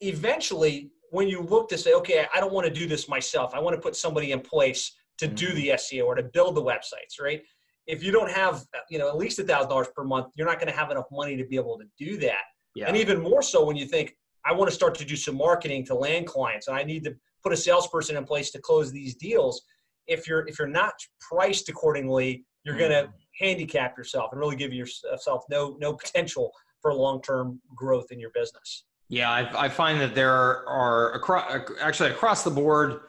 eventually 0.00 0.90
when 1.10 1.28
you 1.28 1.42
look 1.42 1.68
to 1.68 1.78
say, 1.78 1.92
okay, 1.94 2.26
I 2.34 2.40
don't 2.40 2.52
want 2.52 2.66
to 2.66 2.72
do 2.72 2.86
this 2.86 3.08
myself, 3.08 3.54
I 3.54 3.60
want 3.60 3.76
to 3.76 3.80
put 3.80 3.94
somebody 3.94 4.32
in 4.32 4.40
place 4.40 4.92
to 5.18 5.26
do 5.26 5.48
mm-hmm. 5.48 5.56
the 5.56 5.68
SEO 5.70 6.04
or 6.06 6.14
to 6.14 6.22
build 6.22 6.54
the 6.54 6.62
websites, 6.62 7.20
right? 7.20 7.42
If 7.86 8.02
you 8.02 8.12
don't 8.12 8.30
have 8.30 8.64
you 8.90 8.98
know 8.98 9.08
at 9.08 9.16
least 9.16 9.38
a 9.38 9.44
thousand 9.44 9.70
dollars 9.70 9.88
per 9.94 10.04
month 10.04 10.26
you're 10.34 10.46
not 10.46 10.58
going 10.58 10.70
to 10.70 10.76
have 10.76 10.90
enough 10.90 11.06
money 11.10 11.36
to 11.36 11.44
be 11.44 11.56
able 11.56 11.78
to 11.78 11.84
do 11.98 12.16
that 12.18 12.44
yeah. 12.74 12.86
and 12.86 12.96
even 12.96 13.20
more 13.20 13.42
so 13.42 13.64
when 13.64 13.76
you 13.76 13.86
think 13.86 14.16
i 14.44 14.52
want 14.52 14.68
to 14.68 14.74
start 14.74 14.94
to 14.94 15.04
do 15.04 15.16
some 15.16 15.36
marketing 15.36 15.84
to 15.84 15.94
land 15.94 16.26
clients 16.26 16.68
and 16.68 16.76
i 16.76 16.82
need 16.82 17.04
to 17.04 17.14
put 17.42 17.52
a 17.52 17.56
salesperson 17.56 18.16
in 18.16 18.24
place 18.24 18.50
to 18.50 18.58
close 18.60 18.90
these 18.92 19.14
deals 19.14 19.62
if 20.06 20.26
you're 20.28 20.46
if 20.46 20.58
you're 20.58 20.68
not 20.68 20.94
priced 21.20 21.68
accordingly 21.68 22.44
you're 22.64 22.74
mm-hmm. 22.74 22.90
going 22.90 23.06
to 23.06 23.12
handicap 23.38 23.96
yourself 23.96 24.30
and 24.32 24.40
really 24.40 24.56
give 24.56 24.72
yourself 24.72 25.44
no 25.50 25.76
no 25.80 25.92
potential 25.92 26.50
for 26.80 26.92
long-term 26.92 27.60
growth 27.74 28.06
in 28.10 28.18
your 28.18 28.30
business 28.34 28.84
yeah 29.08 29.30
I, 29.30 29.66
I 29.66 29.68
find 29.68 30.00
that 30.00 30.14
there 30.14 30.66
are 30.68 31.12
across 31.12 31.70
actually 31.80 32.10
across 32.10 32.42
the 32.42 32.50
board 32.50 33.00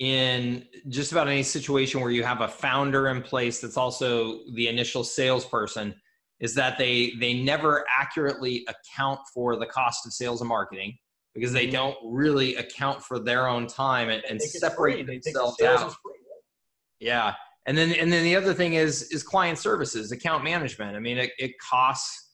in 0.00 0.64
just 0.88 1.12
about 1.12 1.28
any 1.28 1.42
situation 1.42 2.00
where 2.00 2.10
you 2.10 2.24
have 2.24 2.40
a 2.40 2.48
founder 2.48 3.08
in 3.08 3.22
place 3.22 3.60
that's 3.60 3.76
also 3.76 4.40
the 4.54 4.66
initial 4.66 5.04
salesperson 5.04 5.94
is 6.40 6.54
that 6.54 6.78
they 6.78 7.12
they 7.20 7.34
never 7.34 7.84
accurately 7.88 8.66
account 8.66 9.20
for 9.32 9.56
the 9.56 9.66
cost 9.66 10.06
of 10.06 10.12
sales 10.12 10.40
and 10.40 10.48
marketing 10.48 10.96
because 11.34 11.52
they 11.52 11.64
mm-hmm. 11.64 11.72
don't 11.72 11.96
really 12.02 12.56
account 12.56 13.02
for 13.02 13.18
their 13.18 13.46
own 13.46 13.66
time 13.66 14.08
and, 14.08 14.24
and 14.24 14.40
separate 14.40 15.06
themselves 15.06 15.60
out. 15.62 15.94
Yeah. 16.98 17.34
And 17.66 17.76
then 17.76 17.92
and 17.92 18.10
then 18.10 18.24
the 18.24 18.34
other 18.34 18.54
thing 18.54 18.74
is 18.74 19.02
is 19.12 19.22
client 19.22 19.58
services, 19.58 20.12
account 20.12 20.42
management. 20.42 20.96
I 20.96 21.00
mean, 21.00 21.18
it, 21.18 21.30
it 21.38 21.52
costs 21.58 22.30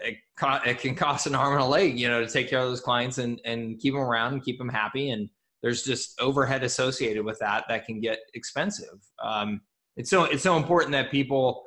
it, 0.00 0.16
co- 0.36 0.60
it 0.66 0.80
can 0.80 0.96
cost 0.96 1.28
an 1.28 1.36
arm 1.36 1.52
and 1.52 1.62
a 1.62 1.66
leg, 1.66 1.96
you 1.96 2.08
know, 2.08 2.24
to 2.24 2.30
take 2.30 2.50
care 2.50 2.58
of 2.58 2.68
those 2.68 2.80
clients 2.80 3.18
and 3.18 3.40
and 3.44 3.78
keep 3.78 3.94
them 3.94 4.02
around 4.02 4.32
and 4.32 4.42
keep 4.42 4.58
them 4.58 4.68
happy 4.68 5.10
and 5.10 5.30
there's 5.62 5.82
just 5.82 6.20
overhead 6.20 6.64
associated 6.64 7.24
with 7.24 7.38
that 7.38 7.64
that 7.68 7.86
can 7.86 8.00
get 8.00 8.18
expensive. 8.34 8.98
Um, 9.22 9.60
it's 9.96 10.10
so 10.10 10.24
it's 10.24 10.42
so 10.42 10.56
important 10.56 10.92
that 10.92 11.10
people 11.10 11.62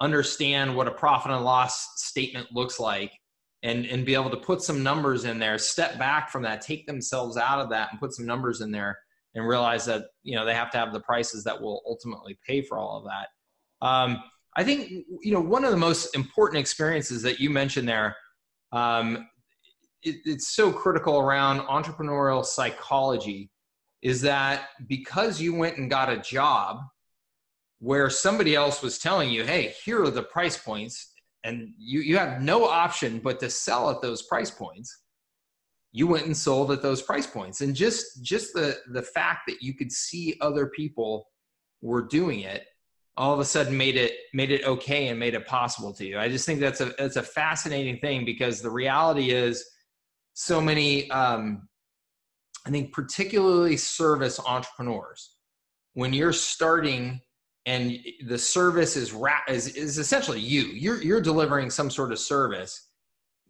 understand 0.00 0.74
what 0.74 0.86
a 0.86 0.92
profit 0.92 1.32
and 1.32 1.44
loss 1.44 2.00
statement 2.02 2.48
looks 2.52 2.80
like 2.80 3.12
and 3.62 3.84
and 3.86 4.06
be 4.06 4.14
able 4.14 4.30
to 4.30 4.36
put 4.36 4.62
some 4.62 4.82
numbers 4.82 5.24
in 5.24 5.38
there 5.38 5.58
step 5.58 5.98
back 5.98 6.30
from 6.30 6.42
that 6.42 6.60
take 6.60 6.86
themselves 6.86 7.36
out 7.36 7.60
of 7.60 7.68
that 7.70 7.88
and 7.90 8.00
put 8.00 8.12
some 8.12 8.26
numbers 8.26 8.60
in 8.60 8.70
there 8.70 8.98
and 9.34 9.46
realize 9.46 9.84
that 9.84 10.06
you 10.22 10.34
know 10.34 10.44
they 10.44 10.54
have 10.54 10.70
to 10.70 10.78
have 10.78 10.92
the 10.92 11.00
prices 11.00 11.44
that 11.44 11.60
will 11.60 11.82
ultimately 11.86 12.38
pay 12.46 12.62
for 12.62 12.78
all 12.78 12.98
of 12.98 13.04
that 13.04 13.86
um, 13.86 14.22
i 14.56 14.64
think 14.64 14.90
you 15.22 15.32
know 15.32 15.40
one 15.40 15.64
of 15.64 15.70
the 15.70 15.76
most 15.76 16.14
important 16.14 16.58
experiences 16.58 17.22
that 17.22 17.38
you 17.38 17.50
mentioned 17.50 17.88
there 17.88 18.16
um, 18.72 19.28
it, 20.02 20.16
it's 20.24 20.48
so 20.48 20.72
critical 20.72 21.18
around 21.18 21.60
entrepreneurial 21.60 22.44
psychology 22.44 23.50
is 24.02 24.22
that 24.22 24.68
because 24.86 25.40
you 25.40 25.54
went 25.54 25.76
and 25.76 25.90
got 25.90 26.10
a 26.10 26.18
job 26.18 26.78
where 27.80 28.10
somebody 28.10 28.54
else 28.54 28.82
was 28.82 28.98
telling 28.98 29.30
you, 29.30 29.44
hey, 29.44 29.74
here 29.84 30.02
are 30.02 30.10
the 30.10 30.22
price 30.22 30.56
points, 30.56 31.12
and 31.44 31.72
you, 31.78 32.00
you 32.00 32.18
have 32.18 32.42
no 32.42 32.64
option 32.64 33.18
but 33.18 33.40
to 33.40 33.48
sell 33.48 33.90
at 33.90 34.02
those 34.02 34.22
price 34.22 34.50
points, 34.50 35.04
you 35.92 36.06
went 36.06 36.26
and 36.26 36.36
sold 36.36 36.70
at 36.70 36.82
those 36.82 37.02
price 37.02 37.26
points. 37.26 37.62
And 37.62 37.74
just 37.74 38.22
just 38.22 38.52
the 38.52 38.78
the 38.92 39.02
fact 39.02 39.40
that 39.48 39.62
you 39.62 39.74
could 39.74 39.90
see 39.90 40.36
other 40.40 40.66
people 40.66 41.26
were 41.82 42.02
doing 42.02 42.40
it 42.40 42.64
all 43.16 43.34
of 43.34 43.40
a 43.40 43.44
sudden 43.44 43.76
made 43.76 43.96
it 43.96 44.12
made 44.32 44.50
it 44.50 44.64
okay 44.64 45.08
and 45.08 45.18
made 45.18 45.34
it 45.34 45.46
possible 45.46 45.92
to 45.92 46.06
you. 46.06 46.18
I 46.18 46.28
just 46.28 46.46
think 46.46 46.58
that's 46.58 46.80
a 46.80 46.94
that's 46.98 47.16
a 47.16 47.22
fascinating 47.22 47.98
thing 47.98 48.24
because 48.24 48.62
the 48.62 48.70
reality 48.70 49.30
is 49.30 49.64
so 50.40 50.58
many, 50.58 51.10
um, 51.10 51.68
I 52.66 52.70
think, 52.70 52.94
particularly 52.94 53.76
service 53.76 54.40
entrepreneurs, 54.40 55.36
when 55.92 56.14
you're 56.14 56.32
starting 56.32 57.20
and 57.66 57.98
the 58.26 58.38
service 58.38 58.96
is 58.96 59.14
is, 59.48 59.68
is 59.76 59.98
essentially 59.98 60.40
you 60.40 60.62
you're 60.62 61.02
you're 61.02 61.20
delivering 61.20 61.68
some 61.68 61.90
sort 61.90 62.10
of 62.10 62.18
service 62.18 62.88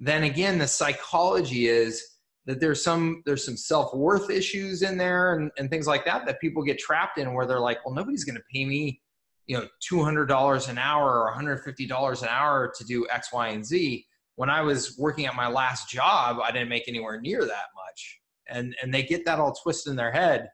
then 0.01 0.25
again 0.25 0.59
the 0.59 0.67
psychology 0.67 1.69
is 1.69 2.05
that 2.47 2.59
there's 2.59 2.83
some 2.83 3.23
there's 3.25 3.45
some 3.45 3.57
self-worth 3.57 4.29
issues 4.29 4.83
in 4.83 4.99
there 4.99 5.35
and, 5.35 5.53
and 5.59 5.71
things 5.71 5.87
like 5.87 6.05
that 6.05 6.27
that 6.27 6.41
people 6.41 6.61
get 6.61 6.77
trapped 6.77 7.19
in 7.19 7.33
where 7.35 7.47
they're 7.47 7.61
like 7.61 7.79
well 7.85 7.95
nobody's 7.95 8.25
going 8.25 8.35
to 8.35 8.43
pay 8.53 8.65
me 8.65 9.01
you 9.47 9.57
know 9.57 9.69
$200 9.89 10.69
an 10.69 10.77
hour 10.77 11.21
or 11.21 11.33
$150 11.33 12.23
an 12.23 12.29
hour 12.29 12.73
to 12.77 12.85
do 12.85 13.07
x 13.13 13.33
y 13.33 13.49
and 13.51 13.65
z 13.65 14.05
when 14.41 14.49
i 14.49 14.63
was 14.63 14.97
working 14.97 15.27
at 15.27 15.37
my 15.37 15.47
last 15.47 15.91
job 15.91 16.39
i 16.43 16.51
didn't 16.51 16.71
make 16.71 16.89
anywhere 16.89 17.21
near 17.21 17.43
that 17.43 17.67
much. 17.77 18.21
And 18.49 18.75
and 18.83 18.93
they 18.93 19.03
get 19.03 19.27
that 19.27 19.39
all 19.39 19.53
twisted 19.53 19.91
in 19.91 19.97
their 19.97 20.11
head 20.11 20.49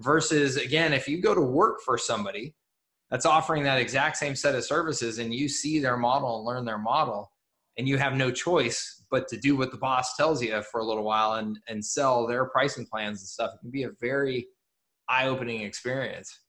versus 0.00 0.56
again 0.56 0.92
if 0.92 1.06
you 1.06 1.22
go 1.22 1.36
to 1.36 1.40
work 1.40 1.78
for 1.84 1.96
somebody 1.96 2.56
that's 3.10 3.26
offering 3.26 3.62
that 3.62 3.78
exact 3.78 4.16
same 4.16 4.34
set 4.34 4.56
of 4.56 4.64
services 4.64 5.20
and 5.20 5.32
you 5.32 5.48
see 5.48 5.78
their 5.78 5.96
model 5.96 6.38
and 6.38 6.46
learn 6.46 6.64
their 6.64 6.78
model 6.78 7.30
and 7.76 7.86
you 7.86 7.96
have 7.96 8.14
no 8.14 8.32
choice 8.32 9.04
but 9.08 9.28
to 9.28 9.36
do 9.36 9.56
what 9.56 9.70
the 9.70 9.78
boss 9.78 10.16
tells 10.16 10.42
you 10.42 10.60
for 10.72 10.80
a 10.80 10.84
little 10.84 11.04
while 11.04 11.34
and 11.34 11.60
and 11.68 11.84
sell 11.84 12.26
their 12.26 12.46
pricing 12.46 12.86
plans 12.86 13.20
and 13.20 13.28
stuff 13.28 13.52
it 13.54 13.60
can 13.60 13.70
be 13.70 13.84
a 13.84 13.90
very 14.00 14.48
eye-opening 15.08 15.60
experience. 15.60 16.40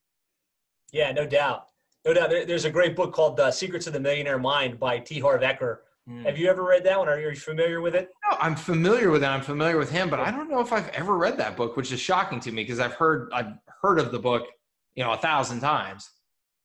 Yeah 0.92 1.12
no 1.12 1.28
doubt. 1.28 1.66
No 2.04 2.14
doubt. 2.16 2.32
There, 2.32 2.48
there's 2.48 2.66
a 2.66 2.72
great 2.72 2.96
book 2.96 3.14
called 3.14 3.40
uh, 3.40 3.52
secrets 3.52 3.86
of 3.86 3.94
the 3.94 4.00
millionaire 4.00 4.40
mind 4.40 4.80
by 4.80 4.98
t. 4.98 5.20
Harv 5.20 5.42
eker 5.42 5.80
mm. 6.10 6.26
have 6.26 6.38
you 6.38 6.50
ever 6.50 6.64
read 6.64 6.84
that 6.84 6.98
one 6.98 7.08
are 7.08 7.20
you 7.20 7.36
familiar 7.36 7.82
with 7.82 7.96
it 7.96 8.10
no, 8.30 8.38
i'm 8.40 8.56
familiar 8.56 9.12
with 9.12 9.24
it 9.24 9.28
i'm 9.28 9.42
familiar 9.42 9.78
with 9.78 9.92
him 9.92 10.10
but 10.10 10.20
i 10.20 10.32
don't 10.32 10.50
know 10.50 10.60
if 10.60 10.74
i've 10.74 10.90
ever 10.90 11.18
read 11.18 11.38
that 11.38 11.56
book 11.56 11.78
which 11.78 11.92
is 11.92 12.00
shocking 12.00 12.40
to 12.40 12.52
me 12.52 12.64
because 12.64 12.80
i've 12.80 12.94
heard 12.94 13.30
i've 13.34 13.54
heard 13.82 14.00
of 14.00 14.12
the 14.12 14.20
book 14.20 14.48
you 14.96 15.04
know 15.04 15.12
a 15.14 15.18
thousand 15.18 15.60
times 15.60 16.10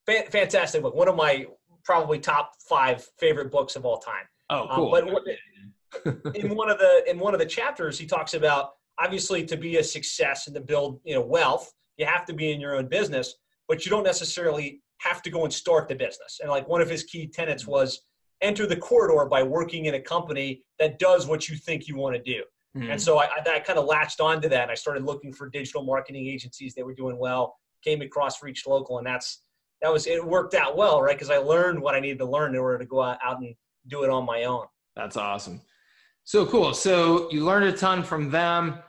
fantastic 0.05 0.81
book. 0.81 0.95
One 0.95 1.07
of 1.07 1.15
my 1.15 1.45
probably 1.83 2.19
top 2.19 2.51
five 2.67 3.05
favorite 3.19 3.51
books 3.51 3.75
of 3.75 3.85
all 3.85 3.97
time. 3.97 4.25
Oh, 4.49 4.61
um, 4.61 4.67
cool. 4.71 4.95
Um, 4.95 5.09
but 6.03 6.35
in 6.35 6.55
one 6.55 6.69
of 6.69 6.77
the 6.77 7.03
in 7.07 7.19
one 7.19 7.33
of 7.33 7.39
the 7.39 7.45
chapters, 7.45 7.97
he 7.97 8.05
talks 8.05 8.33
about 8.33 8.71
obviously 8.99 9.45
to 9.45 9.57
be 9.57 9.77
a 9.77 9.83
success 9.83 10.47
and 10.47 10.55
to 10.55 10.61
build 10.61 10.99
you 11.03 11.15
know 11.15 11.21
wealth, 11.21 11.71
you 11.97 12.05
have 12.05 12.25
to 12.25 12.33
be 12.33 12.51
in 12.51 12.59
your 12.59 12.75
own 12.75 12.87
business, 12.87 13.35
but 13.67 13.85
you 13.85 13.89
don't 13.89 14.03
necessarily 14.03 14.81
have 14.99 15.21
to 15.21 15.29
go 15.29 15.43
and 15.43 15.53
start 15.53 15.87
the 15.87 15.95
business. 15.95 16.39
And 16.41 16.49
like 16.49 16.67
one 16.67 16.81
of 16.81 16.89
his 16.89 17.03
key 17.03 17.27
tenets 17.27 17.63
mm-hmm. 17.63 17.71
was 17.71 18.01
enter 18.41 18.65
the 18.65 18.75
corridor 18.75 19.25
by 19.25 19.43
working 19.43 19.85
in 19.85 19.95
a 19.95 20.01
company 20.01 20.63
that 20.79 20.99
does 20.99 21.27
what 21.27 21.49
you 21.49 21.55
think 21.55 21.87
you 21.87 21.95
want 21.95 22.15
to 22.15 22.21
do. 22.21 22.43
Mm-hmm. 22.77 22.91
And 22.91 23.01
so 23.01 23.19
I, 23.19 23.29
I, 23.45 23.59
kind 23.59 23.79
of 23.79 23.85
latched 23.85 24.19
onto 24.19 24.49
that. 24.49 24.63
And 24.63 24.71
I 24.71 24.75
started 24.75 25.03
looking 25.03 25.31
for 25.31 25.49
digital 25.49 25.83
marketing 25.83 26.27
agencies 26.27 26.75
that 26.75 26.85
were 26.85 26.93
doing 26.93 27.17
well. 27.17 27.55
Came 27.83 28.01
across 28.01 28.43
Reach 28.43 28.65
Local, 28.67 28.97
and 28.97 29.07
that's 29.07 29.43
that 29.81 29.93
was 29.93 30.07
it 30.07 30.25
worked 30.25 30.55
out 30.55 30.75
well, 30.75 31.01
right? 31.01 31.15
Because 31.15 31.29
I 31.29 31.37
learned 31.37 31.79
what 31.79 31.93
I 31.93 31.99
needed 31.99 32.17
to 32.19 32.25
learn 32.25 32.55
in 32.55 32.59
order 32.59 32.79
to 32.79 32.85
go 32.85 33.03
out 33.03 33.19
and 33.23 33.53
do 33.87 34.03
it 34.03 34.09
on 34.09 34.25
my 34.25 34.45
own. 34.45 34.65
That's 34.95 35.17
awesome. 35.17 35.61
So 36.23 36.45
cool. 36.47 36.73
So 36.73 37.29
you 37.31 37.45
learned 37.45 37.65
a 37.65 37.77
ton 37.77 38.01
from 38.01 38.31
them. 38.31 38.79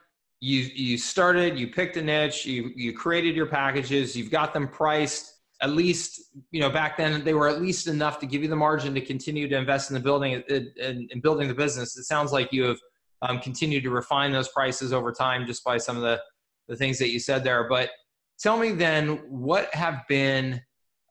You 0.41 0.61
you 0.61 0.97
started, 0.97 1.59
you 1.59 1.69
picked 1.69 1.97
a 1.99 2.03
niche, 2.03 2.47
you 2.47 2.73
you 2.75 2.93
created 2.95 3.37
your 3.37 3.47
packages, 3.47 4.17
you've 4.17 4.31
got 4.31 4.55
them 4.55 4.69
priced. 4.69 5.36
At 5.63 5.71
least, 5.71 6.21
you 6.51 6.61
know, 6.61 6.69
back 6.69 6.97
then 6.97 7.25
they 7.25 7.35
were 7.35 7.49
at 7.49 7.63
least 7.63 7.87
enough 7.87 8.19
to 8.21 8.27
give 8.27 8.43
you 8.43 8.49
the 8.49 8.57
margin 8.57 8.95
to 8.95 9.01
continue 9.01 9.49
to 9.49 9.57
invest 9.57 9.91
in 9.91 9.95
the 9.95 10.01
building 10.01 10.43
and, 10.49 11.11
and 11.11 11.23
building 11.23 11.49
the 11.49 11.55
business. 11.55 11.97
It 11.97 12.05
sounds 12.05 12.33
like 12.33 12.53
you 12.53 12.65
have 12.65 12.79
um, 13.23 13.41
continued 13.41 13.83
to 13.85 13.91
refine 13.91 14.33
those 14.33 14.49
prices 14.49 14.93
over 14.93 15.13
time 15.13 15.47
just 15.47 15.65
by 15.65 15.79
some 15.79 15.97
of 15.97 16.03
the, 16.03 16.21
the 16.69 16.77
things 16.77 16.99
that 16.99 17.09
you 17.09 17.19
said 17.19 17.43
there. 17.43 17.69
But 17.69 17.91
tell 18.39 18.59
me 18.59 18.73
then, 18.73 19.17
what 19.29 19.75
have 19.75 20.03
been 20.09 20.61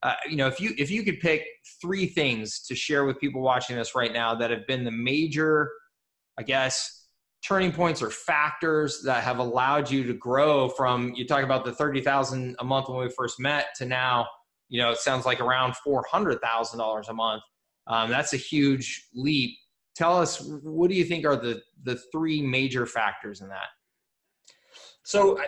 uh, 0.06 0.14
you 0.30 0.36
know, 0.36 0.46
if 0.46 0.62
you 0.62 0.72
if 0.78 0.92
you 0.92 1.02
could 1.02 1.20
pick 1.20 1.44
three 1.82 2.06
things 2.06 2.60
to 2.60 2.76
share 2.76 3.06
with 3.06 3.20
people 3.20 3.42
watching 3.42 3.76
this 3.76 3.96
right 3.96 4.14
now 4.14 4.36
that 4.36 4.52
have 4.52 4.68
been 4.68 4.84
the 4.84 4.92
major, 4.92 5.72
I 6.38 6.44
guess, 6.44 7.05
turning 7.46 7.72
points 7.72 8.02
or 8.02 8.10
factors 8.10 9.02
that 9.04 9.24
have 9.24 9.40
allowed 9.40 9.90
you 9.90 10.04
to 10.04 10.14
grow 10.14 10.68
from 10.70 11.14
you 11.16 11.28
talk 11.28 11.44
about 11.44 11.64
the 11.66 11.72
thirty 11.72 12.02
thousand 12.02 12.56
a 12.60 12.64
month 12.64 12.90
when 12.90 13.00
we 13.00 13.10
first 13.10 13.40
met 13.40 13.68
to 13.76 13.86
now, 13.86 14.26
you 14.70 14.82
know, 14.82 14.92
it 14.92 14.98
sounds 14.98 15.26
like 15.26 15.40
around 15.40 15.76
four 15.78 16.04
hundred 16.10 16.40
thousand 16.42 16.80
dollars 16.80 17.08
a 17.10 17.14
month. 17.14 17.44
Um, 17.88 18.10
that's 18.10 18.34
a 18.34 18.38
huge 18.38 19.08
leap. 19.14 19.52
Tell 19.96 20.18
us, 20.18 20.44
what 20.64 20.90
do 20.90 20.96
you 20.96 21.06
think 21.06 21.26
are 21.26 21.36
the 21.36 21.62
the 21.84 22.00
three 22.12 22.42
major 22.42 22.86
factors 22.86 23.42
in 23.42 23.50
that? 23.50 23.68
So 25.04 25.40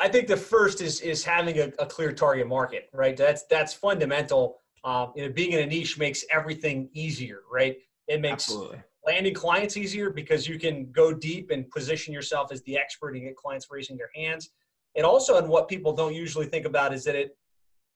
I 0.00 0.08
think 0.08 0.28
the 0.28 0.36
first 0.36 0.80
is 0.80 1.00
is 1.00 1.24
having 1.24 1.58
a, 1.58 1.72
a 1.80 1.86
clear 1.86 2.12
target 2.12 2.46
market, 2.46 2.88
right? 2.94 3.16
That's 3.16 3.44
that's 3.50 3.74
fundamental. 3.74 4.60
Um, 4.84 5.12
you 5.16 5.26
know, 5.26 5.32
being 5.32 5.52
in 5.52 5.60
a 5.60 5.66
niche 5.66 5.98
makes 5.98 6.24
everything 6.32 6.88
easier, 6.94 7.40
right? 7.52 7.76
It 8.06 8.20
makes 8.20 8.44
Absolutely. 8.44 8.82
Landing 9.08 9.32
clients 9.32 9.76
easier 9.78 10.10
because 10.10 10.46
you 10.46 10.58
can 10.58 10.76
go 10.92 11.06
deep 11.12 11.50
and 11.50 11.70
position 11.70 12.12
yourself 12.12 12.52
as 12.52 12.62
the 12.64 12.76
expert 12.76 13.14
and 13.14 13.24
get 13.24 13.36
clients 13.36 13.66
raising 13.70 13.96
their 13.96 14.10
hands. 14.14 14.50
And 14.96 15.04
also, 15.06 15.38
and 15.38 15.48
what 15.48 15.66
people 15.66 15.92
don't 15.94 16.14
usually 16.14 16.46
think 16.46 16.66
about 16.66 16.92
is 16.92 17.04
that 17.04 17.16
it 17.22 17.30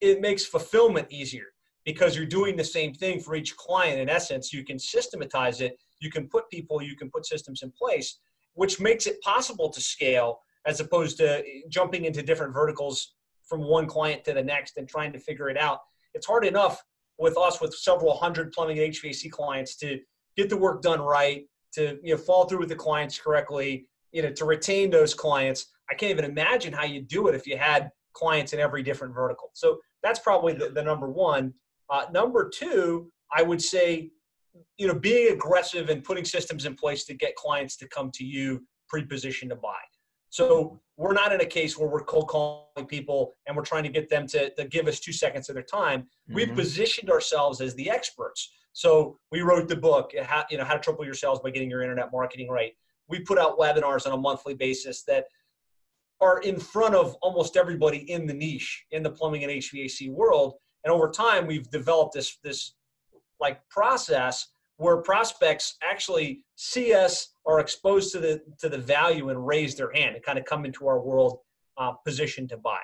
it 0.00 0.20
makes 0.20 0.44
fulfillment 0.44 1.06
easier 1.10 1.48
because 1.84 2.16
you're 2.16 2.34
doing 2.40 2.56
the 2.56 2.70
same 2.78 2.92
thing 2.94 3.20
for 3.20 3.34
each 3.34 3.52
client. 3.56 4.00
In 4.00 4.08
essence, 4.08 4.52
you 4.52 4.64
can 4.64 4.78
systematize 4.78 5.60
it. 5.60 5.72
You 6.00 6.10
can 6.10 6.24
put 6.28 6.50
people, 6.50 6.82
you 6.82 6.96
can 6.96 7.08
put 7.10 7.26
systems 7.26 7.62
in 7.62 7.70
place, 7.82 8.08
which 8.54 8.80
makes 8.80 9.06
it 9.06 9.20
possible 9.20 9.68
to 9.70 9.80
scale 9.80 10.40
as 10.66 10.80
opposed 10.80 11.18
to 11.18 11.28
jumping 11.68 12.04
into 12.04 12.22
different 12.22 12.54
verticals 12.54 13.14
from 13.44 13.60
one 13.76 13.86
client 13.86 14.24
to 14.24 14.32
the 14.32 14.42
next 14.42 14.76
and 14.78 14.88
trying 14.88 15.12
to 15.12 15.20
figure 15.28 15.48
it 15.50 15.58
out. 15.66 15.80
It's 16.14 16.26
hard 16.26 16.44
enough 16.52 16.82
with 17.18 17.36
us 17.36 17.60
with 17.60 17.72
several 17.74 18.14
hundred 18.16 18.52
plumbing 18.52 18.78
and 18.78 18.92
HVAC 18.92 19.30
clients 19.30 19.76
to 19.76 20.00
get 20.36 20.48
the 20.48 20.56
work 20.56 20.82
done 20.82 21.00
right, 21.00 21.46
to 21.74 21.98
you 22.02 22.14
know 22.14 22.18
fall 22.18 22.46
through 22.46 22.60
with 22.60 22.68
the 22.68 22.76
clients 22.76 23.18
correctly, 23.18 23.86
you 24.12 24.22
know, 24.22 24.30
to 24.32 24.44
retain 24.44 24.90
those 24.90 25.14
clients. 25.14 25.66
I 25.90 25.94
can't 25.94 26.10
even 26.10 26.24
imagine 26.24 26.72
how 26.72 26.84
you 26.84 27.02
do 27.02 27.28
it 27.28 27.34
if 27.34 27.46
you 27.46 27.56
had 27.56 27.90
clients 28.12 28.52
in 28.52 28.60
every 28.60 28.82
different 28.82 29.14
vertical. 29.14 29.50
So 29.54 29.78
that's 30.02 30.18
probably 30.18 30.52
the, 30.52 30.70
the 30.70 30.82
number 30.82 31.10
one. 31.10 31.54
Uh, 31.90 32.06
number 32.12 32.48
two, 32.48 33.10
I 33.34 33.42
would 33.42 33.60
say, 33.60 34.10
you 34.78 34.86
know, 34.86 34.94
being 34.94 35.32
aggressive 35.32 35.88
and 35.88 36.04
putting 36.04 36.24
systems 36.24 36.64
in 36.64 36.74
place 36.74 37.04
to 37.04 37.14
get 37.14 37.34
clients 37.36 37.76
to 37.78 37.88
come 37.88 38.10
to 38.12 38.24
you 38.24 38.64
pre-positioned 38.88 39.50
to 39.50 39.56
buy. 39.56 39.80
So 40.28 40.80
we're 40.96 41.12
not 41.12 41.32
in 41.32 41.42
a 41.42 41.46
case 41.46 41.76
where 41.76 41.88
we're 41.88 42.04
cold 42.04 42.28
calling 42.28 42.86
people 42.86 43.34
and 43.46 43.54
we're 43.54 43.64
trying 43.64 43.82
to 43.82 43.90
get 43.90 44.08
them 44.08 44.26
to, 44.28 44.48
to 44.54 44.64
give 44.64 44.88
us 44.88 44.98
two 44.98 45.12
seconds 45.12 45.50
of 45.50 45.54
their 45.54 45.62
time. 45.62 46.02
Mm-hmm. 46.02 46.34
We've 46.34 46.54
positioned 46.54 47.10
ourselves 47.10 47.60
as 47.60 47.74
the 47.74 47.90
experts. 47.90 48.50
So 48.72 49.18
we 49.30 49.42
wrote 49.42 49.68
the 49.68 49.76
book, 49.76 50.12
how, 50.22 50.44
you 50.50 50.58
know, 50.58 50.64
how 50.64 50.74
to 50.74 50.80
triple 50.80 51.04
your 51.04 51.14
sales 51.14 51.40
by 51.40 51.50
getting 51.50 51.70
your 51.70 51.82
internet 51.82 52.10
marketing 52.12 52.48
right. 52.48 52.72
We 53.08 53.20
put 53.20 53.38
out 53.38 53.58
webinars 53.58 54.06
on 54.06 54.12
a 54.12 54.16
monthly 54.16 54.54
basis 54.54 55.02
that 55.04 55.26
are 56.20 56.38
in 56.40 56.58
front 56.58 56.94
of 56.94 57.14
almost 57.20 57.56
everybody 57.56 58.10
in 58.10 58.26
the 58.26 58.32
niche 58.32 58.84
in 58.92 59.02
the 59.02 59.10
plumbing 59.10 59.42
and 59.44 59.52
HVAC 59.52 60.10
world. 60.10 60.54
And 60.84 60.92
over 60.92 61.10
time, 61.10 61.46
we've 61.46 61.68
developed 61.70 62.14
this 62.14 62.38
this 62.42 62.74
like 63.40 63.60
process 63.68 64.48
where 64.76 64.98
prospects 64.98 65.76
actually 65.82 66.44
see 66.56 66.94
us 66.94 67.34
are 67.44 67.60
exposed 67.60 68.12
to 68.12 68.20
the 68.20 68.40
to 68.60 68.68
the 68.68 68.78
value 68.78 69.28
and 69.28 69.46
raise 69.46 69.74
their 69.74 69.92
hand 69.92 70.14
and 70.14 70.24
kind 70.24 70.38
of 70.38 70.44
come 70.44 70.64
into 70.64 70.86
our 70.86 71.00
world 71.00 71.38
uh, 71.76 71.92
position 72.04 72.48
to 72.48 72.56
buy. 72.56 72.80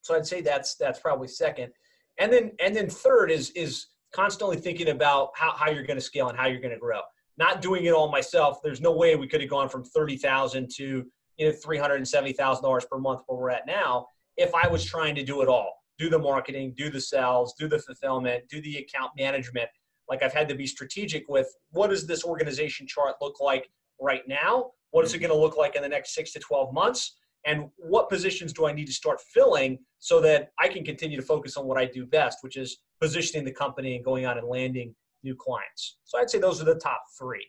So 0.00 0.14
I'd 0.14 0.26
say 0.26 0.40
that's 0.40 0.76
that's 0.76 1.00
probably 1.00 1.28
second, 1.28 1.72
and 2.18 2.32
then 2.32 2.52
and 2.60 2.74
then 2.74 2.88
third 2.88 3.30
is 3.30 3.50
is 3.50 3.86
constantly 4.12 4.56
thinking 4.56 4.88
about 4.88 5.30
how, 5.34 5.52
how 5.52 5.70
you're 5.70 5.84
going 5.84 5.98
to 5.98 6.04
scale 6.04 6.28
and 6.28 6.38
how 6.38 6.46
you're 6.46 6.60
going 6.60 6.74
to 6.74 6.80
grow. 6.80 7.00
Not 7.38 7.62
doing 7.62 7.84
it 7.86 7.92
all 7.92 8.10
myself. 8.10 8.58
There's 8.62 8.80
no 8.80 8.92
way 8.92 9.16
we 9.16 9.26
could 9.26 9.40
have 9.40 9.50
gone 9.50 9.68
from 9.68 9.84
thirty 9.84 10.16
thousand 10.16 10.70
to 10.76 11.04
you 11.38 11.46
know 11.46 11.52
three 11.52 11.78
hundred 11.78 11.96
and 11.96 12.08
seventy 12.08 12.32
thousand 12.32 12.62
dollars 12.62 12.84
per 12.90 12.98
month 12.98 13.22
where 13.26 13.38
we're 13.38 13.50
at 13.50 13.66
now 13.66 14.06
if 14.36 14.54
I 14.54 14.66
was 14.68 14.84
trying 14.84 15.14
to 15.14 15.24
do 15.24 15.42
it 15.42 15.48
all. 15.48 15.74
Do 15.98 16.08
the 16.08 16.18
marketing, 16.18 16.74
do 16.76 16.90
the 16.90 17.00
sales, 17.00 17.54
do 17.58 17.68
the 17.68 17.78
fulfillment, 17.78 18.44
do 18.48 18.60
the 18.62 18.78
account 18.78 19.12
management 19.16 19.68
like 20.08 20.22
I've 20.22 20.32
had 20.32 20.48
to 20.48 20.54
be 20.54 20.66
strategic 20.66 21.28
with 21.28 21.46
what 21.70 21.90
does 21.90 22.06
this 22.06 22.24
organization 22.24 22.86
chart 22.86 23.14
look 23.20 23.40
like 23.40 23.70
right 24.00 24.22
now? 24.26 24.72
What 24.90 25.04
is 25.04 25.14
it 25.14 25.18
going 25.18 25.30
to 25.30 25.36
look 25.36 25.56
like 25.56 25.76
in 25.76 25.82
the 25.82 25.88
next 25.88 26.14
six 26.14 26.32
to 26.32 26.38
12 26.38 26.72
months? 26.74 27.16
And 27.46 27.70
what 27.76 28.08
positions 28.08 28.52
do 28.52 28.66
I 28.66 28.72
need 28.72 28.86
to 28.86 28.92
start 28.92 29.20
filling 29.20 29.78
so 29.98 30.20
that 30.20 30.50
I 30.60 30.68
can 30.68 30.84
continue 30.84 31.16
to 31.16 31.26
focus 31.26 31.56
on 31.56 31.66
what 31.66 31.78
I 31.78 31.86
do 31.86 32.06
best, 32.06 32.38
which 32.42 32.56
is 32.56 32.78
positioning 33.02 33.44
the 33.44 33.52
company 33.52 33.96
and 33.96 34.04
going 34.04 34.24
out 34.24 34.38
and 34.38 34.46
landing 34.46 34.94
new 35.24 35.34
clients. 35.34 35.98
So 36.04 36.18
I'd 36.18 36.30
say 36.30 36.38
those 36.38 36.62
are 36.62 36.64
the 36.64 36.76
top 36.76 37.02
three. 37.18 37.46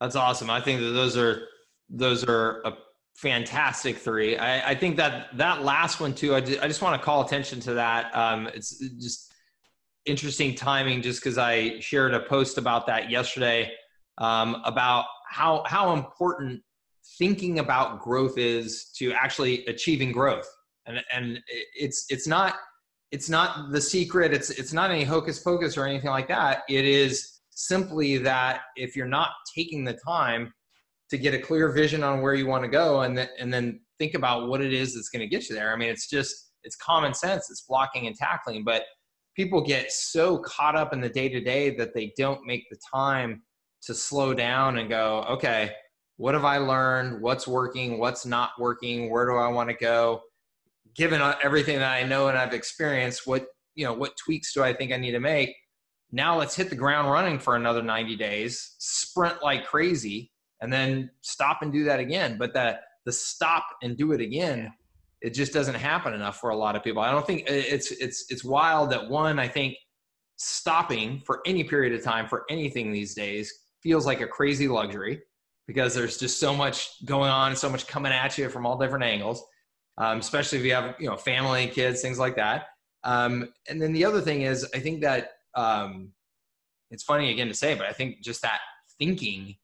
That's 0.00 0.16
awesome. 0.16 0.50
I 0.50 0.60
think 0.60 0.80
that 0.80 0.90
those 0.90 1.16
are 1.16 1.46
those 1.88 2.24
are 2.24 2.60
a 2.64 2.72
fantastic 3.14 3.96
three. 3.96 4.36
I, 4.36 4.70
I 4.70 4.74
think 4.74 4.96
that 4.96 5.36
that 5.38 5.62
last 5.62 6.00
one 6.00 6.14
too. 6.14 6.34
I, 6.34 6.38
I 6.38 6.66
just 6.66 6.82
want 6.82 7.00
to 7.00 7.04
call 7.04 7.24
attention 7.24 7.60
to 7.60 7.74
that. 7.74 8.14
Um, 8.16 8.48
it's 8.48 8.78
just 9.00 9.32
interesting 10.04 10.56
timing 10.56 11.00
just 11.00 11.22
because 11.22 11.38
I 11.38 11.78
shared 11.78 12.14
a 12.14 12.20
post 12.20 12.58
about 12.58 12.86
that 12.88 13.10
yesterday 13.10 13.70
um, 14.18 14.60
about 14.64 15.04
how 15.30 15.62
how 15.66 15.92
important 15.92 16.60
thinking 17.18 17.60
about 17.60 18.00
growth 18.00 18.38
is 18.38 18.90
to 18.96 19.12
actually 19.12 19.64
achieving 19.66 20.10
growth 20.10 20.48
and 20.86 21.02
and 21.12 21.40
it's 21.74 22.06
it's 22.08 22.26
not 22.26 22.56
it's 23.12 23.28
not 23.28 23.70
the 23.70 23.80
secret. 23.80 24.32
It's 24.32 24.50
it's 24.50 24.72
not 24.72 24.90
any 24.90 25.04
hocus 25.04 25.38
pocus 25.38 25.76
or 25.76 25.86
anything 25.86 26.10
like 26.10 26.28
that. 26.28 26.62
It 26.68 26.86
is 26.86 27.40
simply 27.50 28.16
that 28.18 28.62
if 28.74 28.96
you're 28.96 29.06
not 29.06 29.30
taking 29.54 29.84
the 29.84 29.98
time 30.04 30.52
to 31.10 31.18
get 31.18 31.34
a 31.34 31.38
clear 31.38 31.70
vision 31.70 32.02
on 32.02 32.22
where 32.22 32.32
you 32.34 32.46
want 32.46 32.64
to 32.64 32.70
go 32.70 33.02
and 33.02 33.16
then 33.16 33.28
and 33.38 33.52
then 33.52 33.80
think 33.98 34.14
about 34.14 34.48
what 34.48 34.62
it 34.62 34.72
is 34.72 34.94
that's 34.94 35.10
going 35.10 35.20
to 35.20 35.26
get 35.28 35.48
you 35.48 35.54
there. 35.54 35.72
I 35.72 35.76
mean, 35.76 35.90
it's 35.90 36.08
just 36.08 36.52
it's 36.64 36.76
common 36.76 37.12
sense. 37.12 37.50
It's 37.50 37.66
blocking 37.68 38.06
and 38.06 38.16
tackling, 38.16 38.64
but 38.64 38.84
people 39.36 39.60
get 39.60 39.92
so 39.92 40.38
caught 40.38 40.74
up 40.74 40.94
in 40.94 41.00
the 41.00 41.08
day 41.08 41.28
to 41.28 41.40
day 41.40 41.70
that 41.76 41.94
they 41.94 42.12
don't 42.16 42.46
make 42.46 42.64
the 42.70 42.78
time 42.92 43.42
to 43.82 43.94
slow 43.94 44.32
down 44.32 44.78
and 44.78 44.88
go, 44.88 45.24
okay, 45.28 45.72
what 46.16 46.34
have 46.34 46.44
I 46.44 46.58
learned? 46.58 47.20
What's 47.20 47.48
working? 47.48 47.98
What's 47.98 48.24
not 48.24 48.50
working? 48.58 49.10
Where 49.10 49.26
do 49.26 49.36
I 49.36 49.48
want 49.48 49.68
to 49.70 49.76
go? 49.76 50.22
Given 50.94 51.22
everything 51.42 51.78
that 51.78 51.92
I 51.92 52.04
know 52.04 52.28
and 52.28 52.36
I've 52.36 52.54
experienced, 52.54 53.26
what 53.26 53.46
you 53.74 53.84
know, 53.86 53.94
what 53.94 54.16
tweaks 54.16 54.52
do 54.52 54.62
I 54.62 54.72
think 54.72 54.92
I 54.92 54.96
need 54.96 55.12
to 55.12 55.20
make? 55.20 55.54
Now 56.10 56.38
let's 56.38 56.54
hit 56.54 56.68
the 56.68 56.76
ground 56.76 57.10
running 57.10 57.38
for 57.38 57.56
another 57.56 57.82
90 57.82 58.16
days, 58.16 58.74
sprint 58.78 59.42
like 59.42 59.64
crazy, 59.64 60.30
and 60.60 60.70
then 60.70 61.10
stop 61.22 61.62
and 61.62 61.72
do 61.72 61.84
that 61.84 62.00
again. 62.00 62.36
But 62.38 62.52
that 62.54 62.82
the 63.06 63.12
stop 63.12 63.64
and 63.82 63.96
do 63.96 64.12
it 64.12 64.20
again, 64.20 64.70
it 65.22 65.30
just 65.30 65.52
doesn't 65.52 65.74
happen 65.74 66.12
enough 66.12 66.38
for 66.38 66.50
a 66.50 66.56
lot 66.56 66.76
of 66.76 66.84
people. 66.84 67.02
I 67.02 67.10
don't 67.10 67.26
think 67.26 67.44
it's 67.48 67.90
it's 67.92 68.26
it's 68.28 68.44
wild 68.44 68.90
that 68.90 69.08
one, 69.08 69.38
I 69.38 69.48
think 69.48 69.76
stopping 70.36 71.22
for 71.24 71.40
any 71.46 71.64
period 71.64 71.94
of 71.94 72.02
time 72.02 72.26
for 72.26 72.44
anything 72.50 72.92
these 72.92 73.14
days 73.14 73.52
feels 73.82 74.06
like 74.06 74.20
a 74.20 74.26
crazy 74.26 74.68
luxury 74.68 75.20
because 75.66 75.94
there's 75.94 76.18
just 76.18 76.40
so 76.40 76.54
much 76.54 76.90
going 77.04 77.30
on, 77.30 77.54
so 77.54 77.68
much 77.68 77.86
coming 77.86 78.12
at 78.12 78.36
you 78.36 78.48
from 78.48 78.66
all 78.66 78.76
different 78.76 79.04
angles, 79.04 79.42
um, 79.98 80.18
especially 80.18 80.58
if 80.58 80.64
you 80.64 80.74
have 80.74 80.94
you 80.98 81.08
know 81.08 81.16
family, 81.16 81.68
kids, 81.68 82.00
things 82.00 82.18
like 82.18 82.36
that. 82.36 82.66
Um, 83.04 83.48
and 83.68 83.80
then 83.80 83.92
the 83.92 84.04
other 84.04 84.20
thing 84.20 84.42
is, 84.42 84.68
I 84.74 84.78
think 84.78 85.02
that 85.02 85.32
um, 85.54 86.12
it's 86.90 87.02
funny 87.02 87.30
again 87.30 87.48
to 87.48 87.54
say, 87.54 87.74
but 87.74 87.86
I 87.86 87.92
think 87.92 88.22
just 88.22 88.42
that 88.42 88.60
thinking 88.98 89.56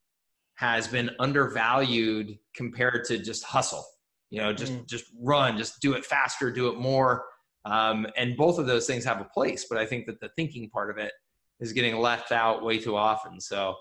has 0.56 0.88
been 0.88 1.11
undervalued 1.20 2.38
compared 2.54 3.04
to 3.04 3.18
just 3.18 3.44
hustle. 3.44 3.87
You 4.30 4.40
know, 4.40 4.52
just 4.52 4.73
mm. 4.73 4.87
just 4.87 5.06
run, 5.18 5.56
just 5.56 5.80
do 5.80 5.94
it 5.94 6.04
faster, 6.04 6.50
do 6.50 6.68
it 6.68 6.78
more. 6.78 7.25
Um, 7.64 8.06
and 8.16 8.37
both 8.37 8.58
of 8.58 8.66
those 8.66 8.87
things 8.87 9.04
have 9.04 9.20
a 9.20 9.25
place, 9.25 9.66
but 9.68 9.78
I 9.78 9.87
think 9.87 10.06
that 10.06 10.20
the 10.20 10.30
thinking 10.37 10.68
part 10.70 10.90
of 10.90 10.99
it 10.99 11.12
is 11.61 11.73
getting 11.73 11.97
left 11.97 12.32
out 12.32 12.64
way 12.64 12.78
too 12.78 12.97
often. 12.97 13.40
So 13.40 13.75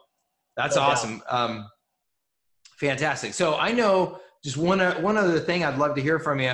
that's 0.55 0.75
no 0.75 0.81
awesome. 0.83 1.21
Um, 1.29 1.67
fantastic. 2.79 3.33
So 3.33 3.55
I 3.55 3.71
know 3.71 4.19
just 4.43 4.57
one 4.57 4.81
uh, 4.81 4.99
one 5.01 5.17
other 5.17 5.39
thing 5.39 5.63
I'd 5.63 5.77
love 5.77 5.95
to 5.95 6.01
hear 6.01 6.19
from 6.19 6.39
you 6.39 6.53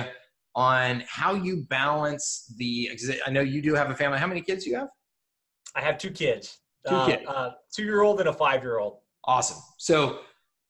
on 0.54 1.02
how 1.08 1.34
you 1.34 1.64
balance 1.68 2.52
the. 2.56 2.90
I 3.26 3.30
know 3.30 3.40
you 3.40 3.60
do 3.62 3.74
have 3.74 3.90
a 3.90 3.94
family. 3.94 4.18
How 4.18 4.26
many 4.26 4.40
kids 4.40 4.64
do 4.64 4.70
you 4.70 4.76
have? 4.76 4.88
I 5.74 5.80
have 5.80 5.98
two 5.98 6.10
kids. 6.10 6.58
Two 6.88 6.94
uh, 6.94 7.06
kids. 7.06 7.22
Uh, 7.26 7.50
two 7.74 7.84
year 7.84 8.02
old 8.02 8.20
and 8.20 8.28
a 8.28 8.32
five 8.32 8.62
year 8.62 8.78
old. 8.78 8.98
Awesome. 9.26 9.58
So 9.78 10.20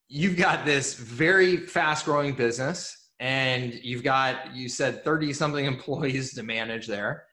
you've 0.09 0.37
got 0.37 0.65
this 0.65 0.95
very 0.95 1.57
fast 1.57 2.05
growing 2.05 2.35
business 2.35 3.11
and 3.21 3.75
you've 3.83 4.03
got 4.03 4.55
you 4.55 4.69
said 4.69 5.03
30 5.05 5.33
something 5.33 5.65
employees 5.75 6.35
to 6.35 6.43
manage 6.43 6.87
there 6.87 7.25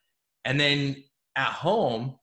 and 0.45 0.59
then 0.59 0.95
at 1.35 1.51
home 1.51 2.15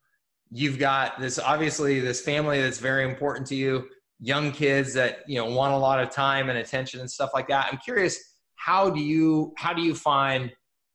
you've 0.50 0.78
got 0.78 1.20
this 1.20 1.38
obviously 1.38 2.00
this 2.00 2.20
family 2.20 2.60
that's 2.60 2.78
very 2.78 3.04
important 3.04 3.46
to 3.46 3.54
you 3.54 3.86
young 4.20 4.50
kids 4.50 4.92
that 4.94 5.20
you 5.26 5.38
know 5.38 5.46
want 5.46 5.72
a 5.72 5.76
lot 5.76 6.00
of 6.00 6.10
time 6.10 6.48
and 6.48 6.58
attention 6.58 7.00
and 7.00 7.10
stuff 7.10 7.30
like 7.34 7.48
that 7.48 7.68
i'm 7.70 7.78
curious 7.78 8.18
how 8.56 8.90
do 8.90 9.00
you 9.00 9.52
how 9.56 9.72
do 9.72 9.82
you 9.82 9.94
find 9.94 10.50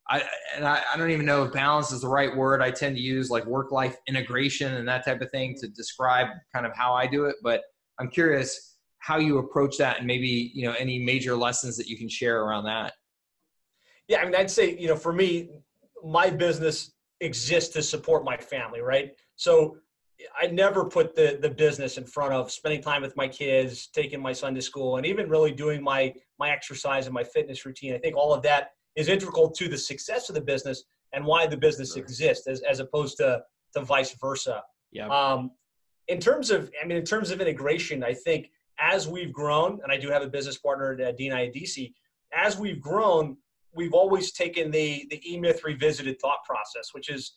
I, 0.09 0.21
and 0.55 0.65
I, 0.65 0.81
I 0.93 0.97
don't 0.97 1.11
even 1.11 1.25
know 1.25 1.43
if 1.43 1.53
balance 1.53 1.91
is 1.91 2.01
the 2.01 2.09
right 2.09 2.35
word. 2.35 2.61
I 2.61 2.71
tend 2.71 2.95
to 2.97 3.01
use 3.01 3.29
like 3.29 3.45
work 3.45 3.71
life 3.71 3.95
integration 4.07 4.73
and 4.73 4.87
that 4.87 5.05
type 5.05 5.21
of 5.21 5.31
thing 5.31 5.55
to 5.61 5.67
describe 5.69 6.27
kind 6.53 6.65
of 6.65 6.75
how 6.75 6.93
I 6.93 7.07
do 7.07 7.25
it. 7.25 7.37
But 7.41 7.61
I'm 7.99 8.09
curious 8.09 8.75
how 8.99 9.17
you 9.17 9.37
approach 9.37 9.77
that 9.77 9.99
and 9.99 10.07
maybe, 10.07 10.51
you 10.53 10.65
know, 10.65 10.73
any 10.73 10.99
major 10.99 11.35
lessons 11.35 11.77
that 11.77 11.87
you 11.87 11.97
can 11.97 12.09
share 12.09 12.41
around 12.43 12.65
that. 12.65 12.93
Yeah, 14.07 14.19
I 14.21 14.25
mean, 14.25 14.35
I'd 14.35 14.51
say, 14.51 14.77
you 14.77 14.87
know, 14.87 14.95
for 14.95 15.13
me, 15.13 15.49
my 16.03 16.29
business 16.29 16.91
exists 17.21 17.73
to 17.73 17.81
support 17.81 18.25
my 18.25 18.35
family, 18.35 18.81
right? 18.81 19.11
So 19.35 19.77
I 20.39 20.47
never 20.47 20.85
put 20.85 21.15
the 21.15 21.37
the 21.41 21.49
business 21.49 21.97
in 21.97 22.05
front 22.05 22.33
of 22.33 22.51
spending 22.51 22.81
time 22.81 23.01
with 23.01 23.15
my 23.15 23.27
kids, 23.27 23.87
taking 23.87 24.21
my 24.21 24.33
son 24.33 24.55
to 24.55 24.61
school, 24.61 24.97
and 24.97 25.05
even 25.05 25.29
really 25.29 25.51
doing 25.51 25.83
my 25.83 26.13
my 26.39 26.49
exercise 26.49 27.05
and 27.05 27.13
my 27.13 27.23
fitness 27.23 27.65
routine. 27.65 27.93
I 27.93 27.97
think 27.97 28.15
all 28.15 28.33
of 28.33 28.41
that 28.43 28.71
is 28.95 29.07
integral 29.07 29.49
to 29.51 29.67
the 29.67 29.77
success 29.77 30.29
of 30.29 30.35
the 30.35 30.41
business 30.41 30.83
and 31.13 31.25
why 31.25 31.47
the 31.47 31.57
business 31.57 31.93
sure. 31.93 32.03
exists, 32.03 32.47
as 32.47 32.61
as 32.61 32.79
opposed 32.79 33.17
to 33.17 33.43
to 33.73 33.81
vice 33.81 34.15
versa. 34.19 34.63
Yeah. 34.91 35.07
Um, 35.07 35.51
in 36.07 36.19
terms 36.19 36.51
of, 36.51 36.69
I 36.81 36.85
mean, 36.85 36.97
in 36.97 37.05
terms 37.05 37.31
of 37.31 37.41
integration, 37.41 38.03
I 38.03 38.13
think 38.13 38.51
as 38.77 39.07
we've 39.07 39.31
grown, 39.31 39.79
and 39.83 39.91
I 39.91 39.97
do 39.97 40.09
have 40.09 40.21
a 40.21 40.27
business 40.27 40.57
partner 40.57 40.91
at 41.01 41.17
DNI 41.17 41.55
DC, 41.55 41.93
as 42.33 42.57
we've 42.57 42.81
grown, 42.81 43.37
we've 43.73 43.93
always 43.93 44.31
taken 44.31 44.71
the 44.71 45.07
the 45.09 45.21
E-Myth 45.31 45.63
revisited 45.63 46.19
thought 46.19 46.43
process, 46.45 46.93
which 46.93 47.09
is 47.09 47.33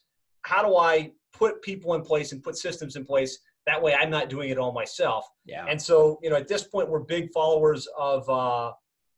how 0.46 0.66
do 0.66 0.76
I 0.76 1.10
put 1.32 1.60
people 1.60 1.94
in 1.94 2.02
place 2.02 2.32
and 2.32 2.42
put 2.42 2.56
systems 2.56 2.96
in 2.96 3.04
place 3.04 3.38
that 3.66 3.82
way 3.82 3.94
I'm 3.94 4.10
not 4.10 4.28
doing 4.28 4.50
it 4.50 4.58
all 4.58 4.72
myself. 4.72 5.26
Yeah. 5.44 5.66
And 5.68 5.80
so, 5.80 6.18
you 6.22 6.30
know, 6.30 6.36
at 6.36 6.48
this 6.48 6.62
point, 6.62 6.88
we're 6.88 7.00
big 7.00 7.32
followers 7.32 7.88
of 7.98 8.28
uh, 8.30 8.72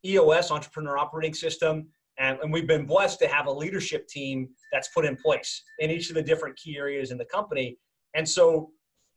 EOS, 0.04 0.50
Entrepreneur 0.50 0.96
Operating 0.96 1.34
System, 1.34 1.86
and, 2.18 2.38
and 2.40 2.52
we've 2.52 2.66
been 2.66 2.86
blessed 2.86 3.18
to 3.20 3.28
have 3.28 3.46
a 3.46 3.52
leadership 3.52 4.08
team 4.08 4.48
that's 4.72 4.88
put 4.88 5.04
in 5.04 5.16
place 5.16 5.62
in 5.78 5.90
each 5.90 6.08
of 6.08 6.14
the 6.14 6.22
different 6.22 6.56
key 6.56 6.76
areas 6.78 7.10
in 7.10 7.18
the 7.18 7.26
company. 7.26 7.78
And 8.14 8.26
so, 8.26 8.70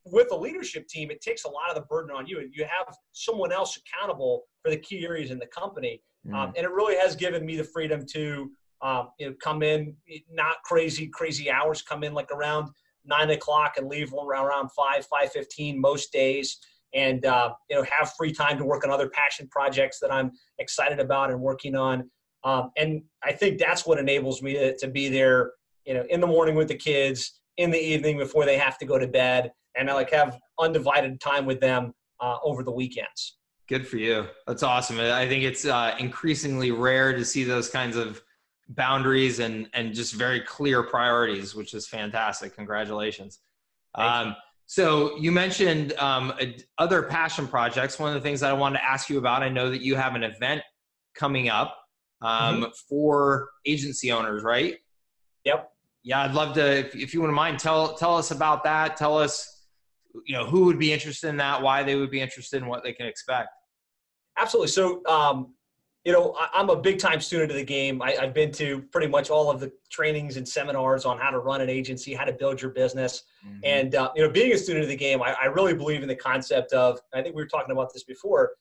with 0.05 0.31
a 0.31 0.35
leadership 0.35 0.87
team, 0.87 1.11
it 1.11 1.21
takes 1.21 1.45
a 1.45 1.47
lot 1.47 1.69
of 1.69 1.75
the 1.75 1.81
burden 1.81 2.15
on 2.15 2.25
you. 2.25 2.49
You 2.51 2.65
have 2.65 2.95
someone 3.13 3.51
else 3.51 3.77
accountable 3.77 4.43
for 4.63 4.71
the 4.71 4.77
key 4.77 5.05
areas 5.05 5.31
in 5.31 5.39
the 5.39 5.47
company, 5.47 6.01
mm. 6.27 6.35
um, 6.35 6.53
and 6.57 6.65
it 6.65 6.71
really 6.71 6.97
has 6.97 7.15
given 7.15 7.45
me 7.45 7.55
the 7.55 7.63
freedom 7.63 8.03
to 8.13 8.51
um, 8.81 9.09
you 9.19 9.29
know 9.29 9.35
come 9.43 9.63
in 9.63 9.95
not 10.31 10.57
crazy 10.63 11.07
crazy 11.07 11.49
hours, 11.49 11.81
come 11.81 12.03
in 12.03 12.13
like 12.13 12.31
around 12.31 12.69
nine 13.05 13.29
o'clock 13.31 13.75
and 13.77 13.87
leave 13.87 14.13
around 14.13 14.69
five 14.71 15.05
five 15.05 15.31
fifteen 15.31 15.79
most 15.79 16.11
days, 16.11 16.57
and 16.93 17.25
uh, 17.25 17.53
you 17.69 17.75
know 17.75 17.83
have 17.83 18.13
free 18.17 18.31
time 18.31 18.57
to 18.57 18.65
work 18.65 18.83
on 18.83 18.91
other 18.91 19.09
passion 19.09 19.47
projects 19.49 19.99
that 19.99 20.11
I'm 20.11 20.31
excited 20.59 20.99
about 20.99 21.31
and 21.31 21.39
working 21.39 21.75
on. 21.75 22.09
Um, 22.43 22.71
and 22.77 23.03
I 23.23 23.33
think 23.33 23.59
that's 23.59 23.85
what 23.85 23.99
enables 23.99 24.41
me 24.41 24.53
to, 24.53 24.75
to 24.77 24.87
be 24.87 25.09
there, 25.09 25.51
you 25.85 25.93
know, 25.93 26.03
in 26.09 26.19
the 26.19 26.27
morning 26.27 26.55
with 26.55 26.67
the 26.67 26.75
kids, 26.75 27.39
in 27.57 27.69
the 27.69 27.79
evening 27.79 28.17
before 28.17 28.45
they 28.45 28.57
have 28.57 28.79
to 28.79 28.85
go 28.85 28.97
to 28.97 29.07
bed, 29.07 29.51
and 29.75 29.89
I 29.89 29.93
like 29.93 30.11
have 30.11 30.39
undivided 30.59 31.19
time 31.21 31.45
with 31.45 31.59
them 31.59 31.93
uh, 32.19 32.37
over 32.43 32.63
the 32.63 32.71
weekends. 32.71 33.37
Good 33.67 33.87
for 33.87 33.97
you. 33.97 34.27
That's 34.47 34.63
awesome. 34.63 34.99
I 34.99 35.27
think 35.27 35.43
it's 35.43 35.65
uh, 35.65 35.95
increasingly 35.97 36.71
rare 36.71 37.13
to 37.13 37.23
see 37.23 37.43
those 37.43 37.69
kinds 37.69 37.95
of 37.95 38.21
boundaries 38.75 39.39
and 39.39 39.67
and 39.73 39.93
just 39.93 40.13
very 40.13 40.41
clear 40.41 40.83
priorities, 40.83 41.55
which 41.55 41.73
is 41.73 41.87
fantastic. 41.87 42.55
Congratulations. 42.55 43.39
Um, 43.95 44.35
so 44.65 45.17
you 45.17 45.31
mentioned 45.31 45.93
um, 45.93 46.33
other 46.77 47.03
passion 47.03 47.47
projects. 47.47 47.99
One 47.99 48.15
of 48.15 48.21
the 48.21 48.21
things 48.21 48.39
that 48.39 48.49
I 48.49 48.53
wanted 48.53 48.79
to 48.79 48.85
ask 48.85 49.09
you 49.09 49.17
about, 49.17 49.43
I 49.43 49.49
know 49.49 49.69
that 49.69 49.81
you 49.81 49.95
have 49.95 50.15
an 50.15 50.23
event 50.23 50.61
coming 51.13 51.49
up 51.49 51.77
um, 52.21 52.61
mm-hmm. 52.61 52.71
for 52.87 53.49
agency 53.65 54.11
owners, 54.11 54.43
right? 54.43 54.77
Yep. 55.43 55.69
Yeah, 56.03 56.21
I'd 56.21 56.33
love 56.33 56.55
to. 56.55 56.79
If, 56.79 56.95
if 56.95 57.13
you 57.13 57.19
wouldn't 57.19 57.35
mind, 57.35 57.59
tell 57.59 57.95
tell 57.95 58.15
us 58.17 58.31
about 58.31 58.63
that. 58.63 58.95
Tell 58.97 59.17
us, 59.17 59.65
you 60.25 60.35
know, 60.35 60.45
who 60.45 60.65
would 60.65 60.79
be 60.79 60.93
interested 60.93 61.27
in 61.27 61.37
that, 61.37 61.61
why 61.61 61.83
they 61.83 61.95
would 61.95 62.09
be 62.09 62.21
interested, 62.21 62.61
in 62.61 62.67
what 62.67 62.83
they 62.83 62.93
can 62.93 63.05
expect. 63.05 63.49
Absolutely. 64.37 64.69
So, 64.69 65.05
um, 65.05 65.53
you 66.03 66.11
know, 66.11 66.35
I, 66.39 66.59
am 66.59 66.69
a 66.69 66.75
big 66.75 66.97
time 66.97 67.21
student 67.21 67.51
of 67.51 67.57
the 67.57 67.63
game. 67.63 68.01
I, 68.01 68.11
have 68.13 68.33
been 68.33 68.51
to 68.53 68.81
pretty 68.91 69.07
much 69.07 69.29
all 69.29 69.51
of 69.51 69.59
the 69.59 69.71
trainings 69.91 70.37
and 70.37 70.47
seminars 70.47 71.05
on 71.05 71.19
how 71.19 71.29
to 71.29 71.39
run 71.39 71.61
an 71.61 71.69
agency, 71.69 72.13
how 72.13 72.25
to 72.25 72.33
build 72.33 72.61
your 72.61 72.71
business. 72.71 73.23
Mm-hmm. 73.45 73.59
And, 73.63 73.95
uh, 73.95 74.11
you 74.15 74.23
know, 74.23 74.29
being 74.29 74.51
a 74.53 74.57
student 74.57 74.83
of 74.83 74.89
the 74.89 74.95
game, 74.95 75.21
I, 75.21 75.35
I, 75.39 75.45
really 75.45 75.75
believe 75.75 76.01
in 76.01 76.07
the 76.07 76.15
concept 76.15 76.73
of, 76.73 76.99
I 77.13 77.21
think 77.21 77.35
we 77.35 77.41
were 77.41 77.47
talking 77.47 77.71
about 77.71 77.93
this 77.93 78.03
before, 78.03 78.51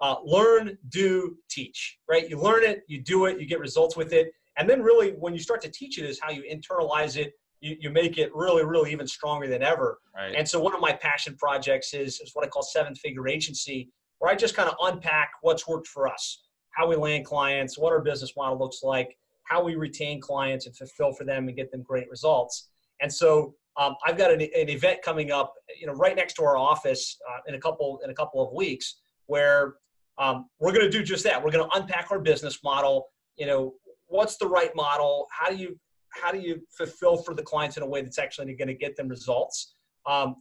uh, 0.00 0.16
learn, 0.24 0.78
do, 0.88 1.36
teach, 1.48 1.98
right? 2.08 2.28
You 2.28 2.40
learn 2.40 2.64
it, 2.64 2.82
you 2.88 3.00
do 3.00 3.26
it, 3.26 3.38
you 3.38 3.46
get 3.46 3.60
results 3.60 3.96
with 3.96 4.12
it. 4.12 4.32
And 4.56 4.68
then 4.68 4.82
really 4.82 5.12
when 5.12 5.32
you 5.32 5.40
start 5.40 5.60
to 5.62 5.70
teach 5.70 5.98
it 5.98 6.04
is 6.04 6.18
how 6.20 6.30
you 6.30 6.42
internalize 6.42 7.16
it. 7.16 7.34
You, 7.60 7.76
you 7.78 7.90
make 7.90 8.18
it 8.18 8.34
really, 8.34 8.64
really 8.64 8.90
even 8.90 9.06
stronger 9.06 9.46
than 9.46 9.62
ever. 9.62 9.98
Right. 10.16 10.34
And 10.34 10.48
so 10.48 10.58
one 10.58 10.74
of 10.74 10.80
my 10.80 10.94
passion 10.94 11.36
projects 11.36 11.94
is, 11.94 12.18
is 12.20 12.30
what 12.32 12.44
I 12.44 12.48
call 12.48 12.62
seven 12.62 12.94
figure 12.94 13.28
agency, 13.28 13.90
where 14.18 14.32
I 14.32 14.34
just 14.34 14.56
kind 14.56 14.68
of 14.68 14.74
unpack 14.80 15.32
what's 15.42 15.68
worked 15.68 15.86
for 15.86 16.08
us 16.08 16.40
how 16.72 16.86
we 16.88 16.96
land 16.96 17.24
clients, 17.24 17.78
what 17.78 17.92
our 17.92 18.00
business 18.00 18.32
model 18.36 18.58
looks 18.58 18.82
like, 18.82 19.16
how 19.44 19.62
we 19.62 19.74
retain 19.74 20.20
clients 20.20 20.66
and 20.66 20.76
fulfill 20.76 21.12
for 21.12 21.24
them 21.24 21.48
and 21.48 21.56
get 21.56 21.70
them 21.70 21.82
great 21.82 22.08
results. 22.08 22.68
And 23.00 23.12
so 23.12 23.54
um, 23.76 23.94
I've 24.06 24.16
got 24.16 24.30
an, 24.30 24.40
an, 24.40 24.68
event 24.68 25.02
coming 25.02 25.30
up, 25.30 25.54
you 25.80 25.86
know, 25.86 25.94
right 25.94 26.14
next 26.14 26.34
to 26.34 26.44
our 26.44 26.56
office 26.56 27.18
uh, 27.28 27.38
in 27.48 27.54
a 27.54 27.58
couple 27.58 28.00
in 28.04 28.10
a 28.10 28.14
couple 28.14 28.46
of 28.46 28.52
weeks, 28.52 28.96
where 29.26 29.74
um, 30.18 30.46
we're 30.58 30.72
going 30.72 30.84
to 30.84 30.90
do 30.90 31.02
just 31.02 31.24
that. 31.24 31.42
We're 31.42 31.50
going 31.50 31.68
to 31.68 31.76
unpack 31.76 32.10
our 32.10 32.18
business 32.18 32.58
model. 32.62 33.06
You 33.36 33.46
know, 33.46 33.74
what's 34.06 34.36
the 34.36 34.46
right 34.46 34.74
model? 34.76 35.26
How 35.30 35.50
do 35.50 35.56
you 35.56 35.78
how 36.10 36.32
do 36.32 36.38
you 36.38 36.60
fulfill 36.76 37.16
for 37.16 37.34
the 37.34 37.42
clients 37.42 37.76
in 37.76 37.82
a 37.82 37.86
way 37.86 38.02
that's 38.02 38.18
actually 38.18 38.52
going 38.54 38.68
to 38.68 38.74
get 38.74 38.96
them 38.96 39.08
results? 39.08 39.74
Um, 40.06 40.36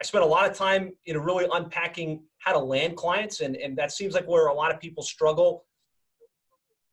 I 0.00 0.04
spent 0.04 0.22
a 0.22 0.26
lot 0.26 0.48
of 0.48 0.56
time, 0.56 0.92
you 1.04 1.12
know, 1.12 1.20
really 1.20 1.46
unpacking 1.52 2.22
how 2.38 2.52
to 2.52 2.58
land 2.58 2.96
clients, 2.96 3.40
and 3.40 3.56
and 3.56 3.76
that 3.76 3.92
seems 3.92 4.14
like 4.14 4.26
where 4.26 4.46
a 4.46 4.54
lot 4.54 4.72
of 4.72 4.80
people 4.80 5.02
struggle. 5.02 5.64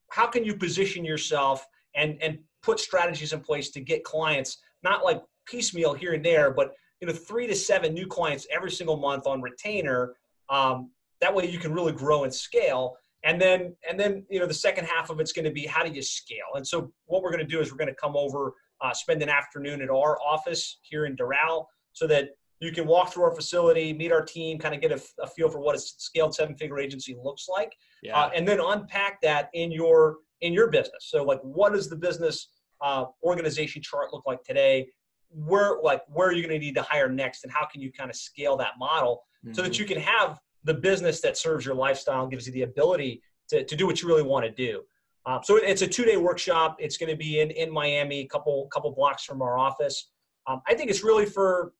How 0.09 0.27
can 0.27 0.43
you 0.43 0.55
position 0.55 1.03
yourself 1.03 1.65
and 1.95 2.17
and 2.21 2.39
put 2.61 2.79
strategies 2.79 3.33
in 3.33 3.39
place 3.39 3.69
to 3.71 3.81
get 3.81 4.03
clients, 4.03 4.57
not 4.83 5.03
like 5.03 5.21
piecemeal 5.45 5.93
here 5.93 6.13
and 6.13 6.25
there, 6.25 6.51
but 6.51 6.73
you 7.01 7.07
know, 7.07 7.13
three 7.13 7.47
to 7.47 7.55
seven 7.55 7.93
new 7.93 8.07
clients 8.07 8.47
every 8.51 8.71
single 8.71 8.97
month 8.97 9.27
on 9.27 9.41
retainer. 9.41 10.15
Um, 10.49 10.91
that 11.21 11.33
way, 11.33 11.49
you 11.49 11.59
can 11.59 11.73
really 11.73 11.91
grow 11.91 12.23
and 12.23 12.33
scale. 12.33 12.97
And 13.23 13.41
then, 13.41 13.75
and 13.89 13.99
then, 13.99 14.23
you 14.29 14.39
know, 14.39 14.45
the 14.45 14.53
second 14.53 14.85
half 14.85 15.09
of 15.09 15.19
it's 15.19 15.31
going 15.31 15.45
to 15.45 15.51
be 15.51 15.65
how 15.65 15.83
do 15.83 15.91
you 15.91 16.01
scale? 16.01 16.53
And 16.55 16.65
so, 16.65 16.91
what 17.05 17.23
we're 17.23 17.31
going 17.31 17.45
to 17.45 17.51
do 17.51 17.59
is 17.59 17.71
we're 17.71 17.77
going 17.77 17.89
to 17.89 17.95
come 17.95 18.15
over, 18.15 18.53
uh, 18.81 18.93
spend 18.93 19.21
an 19.23 19.29
afternoon 19.29 19.81
at 19.81 19.89
our 19.89 20.19
office 20.21 20.77
here 20.83 21.05
in 21.05 21.15
Doral, 21.15 21.65
so 21.93 22.07
that 22.07 22.29
you 22.59 22.71
can 22.71 22.87
walk 22.87 23.13
through 23.13 23.23
our 23.23 23.35
facility, 23.35 23.93
meet 23.93 24.11
our 24.11 24.23
team, 24.23 24.57
kind 24.57 24.73
of 24.73 24.81
get 24.81 24.91
a, 24.91 25.01
a 25.21 25.27
feel 25.27 25.49
for 25.49 25.59
what 25.59 25.75
a 25.75 25.79
scaled 25.79 26.33
seven-figure 26.33 26.79
agency 26.79 27.15
looks 27.21 27.47
like, 27.49 27.73
yeah. 28.01 28.17
uh, 28.17 28.29
and 28.35 28.47
then 28.47 28.59
unpack 28.59 29.21
that 29.21 29.49
in 29.53 29.71
your 29.71 30.17
in 30.41 30.53
your 30.53 30.69
business. 30.69 31.07
So, 31.07 31.23
like, 31.23 31.39
what 31.41 31.73
does 31.73 31.89
the 31.89 31.95
business 31.95 32.49
uh, 32.81 33.05
organization 33.23 33.81
chart 33.81 34.13
look 34.13 34.23
like 34.25 34.43
today? 34.43 34.87
Where 35.29 35.77
like 35.83 36.01
where 36.07 36.29
are 36.29 36.33
you 36.33 36.41
going 36.41 36.59
to 36.59 36.65
need 36.65 36.75
to 36.75 36.81
hire 36.81 37.09
next, 37.09 37.43
and 37.43 37.51
how 37.51 37.65
can 37.65 37.81
you 37.81 37.91
kind 37.91 38.09
of 38.09 38.15
scale 38.15 38.55
that 38.57 38.73
model 38.79 39.23
mm-hmm. 39.45 39.53
so 39.53 39.61
that 39.61 39.73
mm-hmm. 39.73 39.81
you 39.81 39.87
can 39.87 39.99
have 39.99 40.39
the 40.63 40.73
business 40.73 41.21
that 41.21 41.37
serves 41.37 41.65
your 41.65 41.75
lifestyle 41.75 42.21
and 42.23 42.31
gives 42.31 42.47
you 42.47 42.53
the 42.53 42.63
ability 42.63 43.21
to, 43.49 43.63
to 43.63 43.75
do 43.75 43.85
what 43.85 44.01
you 44.01 44.07
really 44.07 44.23
want 44.23 44.45
to 44.45 44.51
do. 44.51 44.81
Um, 45.27 45.41
so 45.43 45.57
it's 45.57 45.81
a 45.81 45.87
two-day 45.87 46.17
workshop. 46.17 46.77
It's 46.79 46.97
going 46.97 47.09
to 47.09 47.17
be 47.17 47.39
in 47.41 47.51
in 47.51 47.71
Miami, 47.71 48.19
a 48.21 48.27
couple 48.27 48.67
couple 48.73 48.91
blocks 48.91 49.23
from 49.25 49.41
our 49.41 49.57
office. 49.57 50.11
Um, 50.47 50.61
I 50.67 50.73
think 50.75 50.89
it's 50.89 51.03
really 51.03 51.25
for 51.25 51.73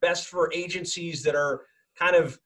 best 0.00 0.28
for 0.28 0.50
agencies 0.52 1.22
that 1.22 1.34
are 1.34 1.62
kind 1.98 2.16
of 2.16 2.38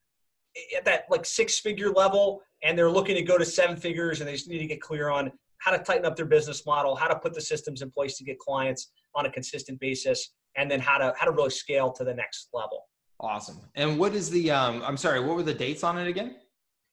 at 0.76 0.84
that 0.84 1.04
like 1.10 1.24
six-figure 1.24 1.90
level 1.90 2.42
and 2.62 2.76
they're 2.76 2.90
looking 2.90 3.14
to 3.14 3.22
go 3.22 3.38
to 3.38 3.44
seven 3.44 3.76
figures 3.76 4.20
and 4.20 4.28
they 4.28 4.32
just 4.32 4.48
need 4.48 4.58
to 4.58 4.66
get 4.66 4.80
clear 4.80 5.10
on 5.10 5.30
how 5.58 5.70
to 5.70 5.78
tighten 5.78 6.04
up 6.04 6.16
their 6.16 6.26
business 6.26 6.66
model, 6.66 6.96
how 6.96 7.06
to 7.06 7.16
put 7.16 7.34
the 7.34 7.40
systems 7.40 7.82
in 7.82 7.90
place 7.90 8.16
to 8.16 8.24
get 8.24 8.38
clients 8.38 8.90
on 9.14 9.26
a 9.26 9.30
consistent 9.30 9.78
basis, 9.78 10.32
and 10.56 10.70
then 10.70 10.80
how 10.80 10.98
to 10.98 11.14
how 11.18 11.26
to 11.26 11.32
really 11.32 11.50
scale 11.50 11.92
to 11.92 12.04
the 12.04 12.14
next 12.14 12.48
level. 12.52 12.86
Awesome. 13.20 13.58
And 13.74 13.98
what 13.98 14.14
is 14.14 14.30
the 14.30 14.50
um 14.50 14.82
I'm 14.84 14.96
sorry, 14.96 15.20
what 15.20 15.36
were 15.36 15.42
the 15.42 15.54
dates 15.54 15.84
on 15.84 15.98
it 15.98 16.08
again? 16.08 16.36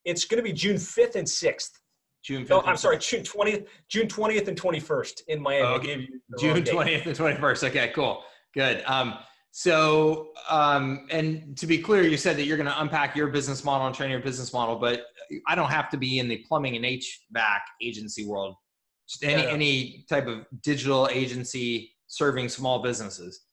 It's 0.06 0.26
going 0.26 0.38
to 0.38 0.44
be 0.44 0.54
June 0.54 0.78
5th 0.78 1.16
and 1.16 1.28
6th. 1.28 1.72
June 2.24 2.44
5th. 2.44 2.50
No, 2.50 2.62
I'm 2.62 2.78
sorry, 2.78 2.98
June 2.98 3.24
20th, 3.24 3.68
June 3.90 4.08
20th 4.08 4.48
and 4.48 4.60
21st 4.60 5.22
in 5.28 5.42
Miami. 5.42 5.66
Oh, 5.66 5.74
okay. 5.76 6.08
June 6.40 6.64
20th 6.64 7.06
and 7.06 7.16
21st. 7.16 7.70
Okay, 7.70 7.92
cool. 7.96 8.24
Good. 8.54 8.84
Um 8.86 9.18
so 9.58 10.34
um 10.52 11.08
and 11.10 11.58
to 11.58 11.66
be 11.66 11.80
clear, 11.80 12.04
you 12.04 12.16
said 12.16 12.38
that 12.38 12.44
you're 12.44 12.58
going 12.58 12.70
to 12.70 12.80
unpack 12.80 13.16
your 13.16 13.26
business 13.30 13.64
model 13.64 13.88
and 13.88 13.96
train 13.96 14.12
your 14.12 14.20
business 14.20 14.54
model, 14.54 14.76
but 14.76 15.08
I 15.48 15.56
don't 15.56 15.72
have 15.72 15.90
to 15.90 15.98
be 15.98 16.20
in 16.20 16.28
the 16.28 16.38
plumbing 16.48 16.76
and 16.76 16.86
HVAC 16.86 17.62
agency 17.82 18.28
world. 18.28 18.54
Just 19.10 19.24
any 19.24 19.42
yeah. 19.42 19.50
any 19.50 20.06
type 20.08 20.28
of 20.28 20.46
digital 20.62 21.10
agency 21.12 21.96
serving 22.06 22.50
small 22.50 22.84
businesses. 22.84 23.46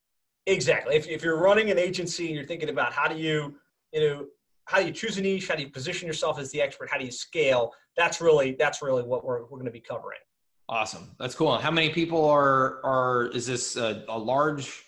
Exactly. 0.44 0.94
If, 0.94 1.08
if 1.08 1.24
you're 1.24 1.40
running 1.40 1.70
an 1.70 1.78
agency 1.78 2.26
and 2.26 2.34
you're 2.34 2.44
thinking 2.44 2.68
about 2.68 2.92
how 2.92 3.08
do 3.08 3.16
you, 3.16 3.54
you 3.94 4.00
know, 4.00 4.26
how 4.66 4.80
do 4.80 4.86
you 4.86 4.92
choose 4.92 5.16
a 5.16 5.22
niche? 5.22 5.48
How 5.48 5.54
do 5.54 5.62
you 5.62 5.70
position 5.70 6.06
yourself 6.06 6.38
as 6.38 6.50
the 6.50 6.60
expert? 6.60 6.90
How 6.90 6.98
do 6.98 7.06
you 7.06 7.12
scale? 7.12 7.72
That's 7.96 8.20
really 8.20 8.56
that's 8.58 8.82
really 8.82 9.04
what 9.04 9.24
we're 9.24 9.44
we're 9.44 9.58
going 9.60 9.64
to 9.64 9.70
be 9.70 9.80
covering. 9.80 10.20
Awesome. 10.68 11.16
That's 11.18 11.34
cool. 11.34 11.56
How 11.56 11.70
many 11.70 11.88
people 11.88 12.26
are 12.26 12.84
are 12.84 13.30
is 13.32 13.46
this 13.46 13.76
a, 13.76 14.04
a 14.10 14.18
large 14.18 14.84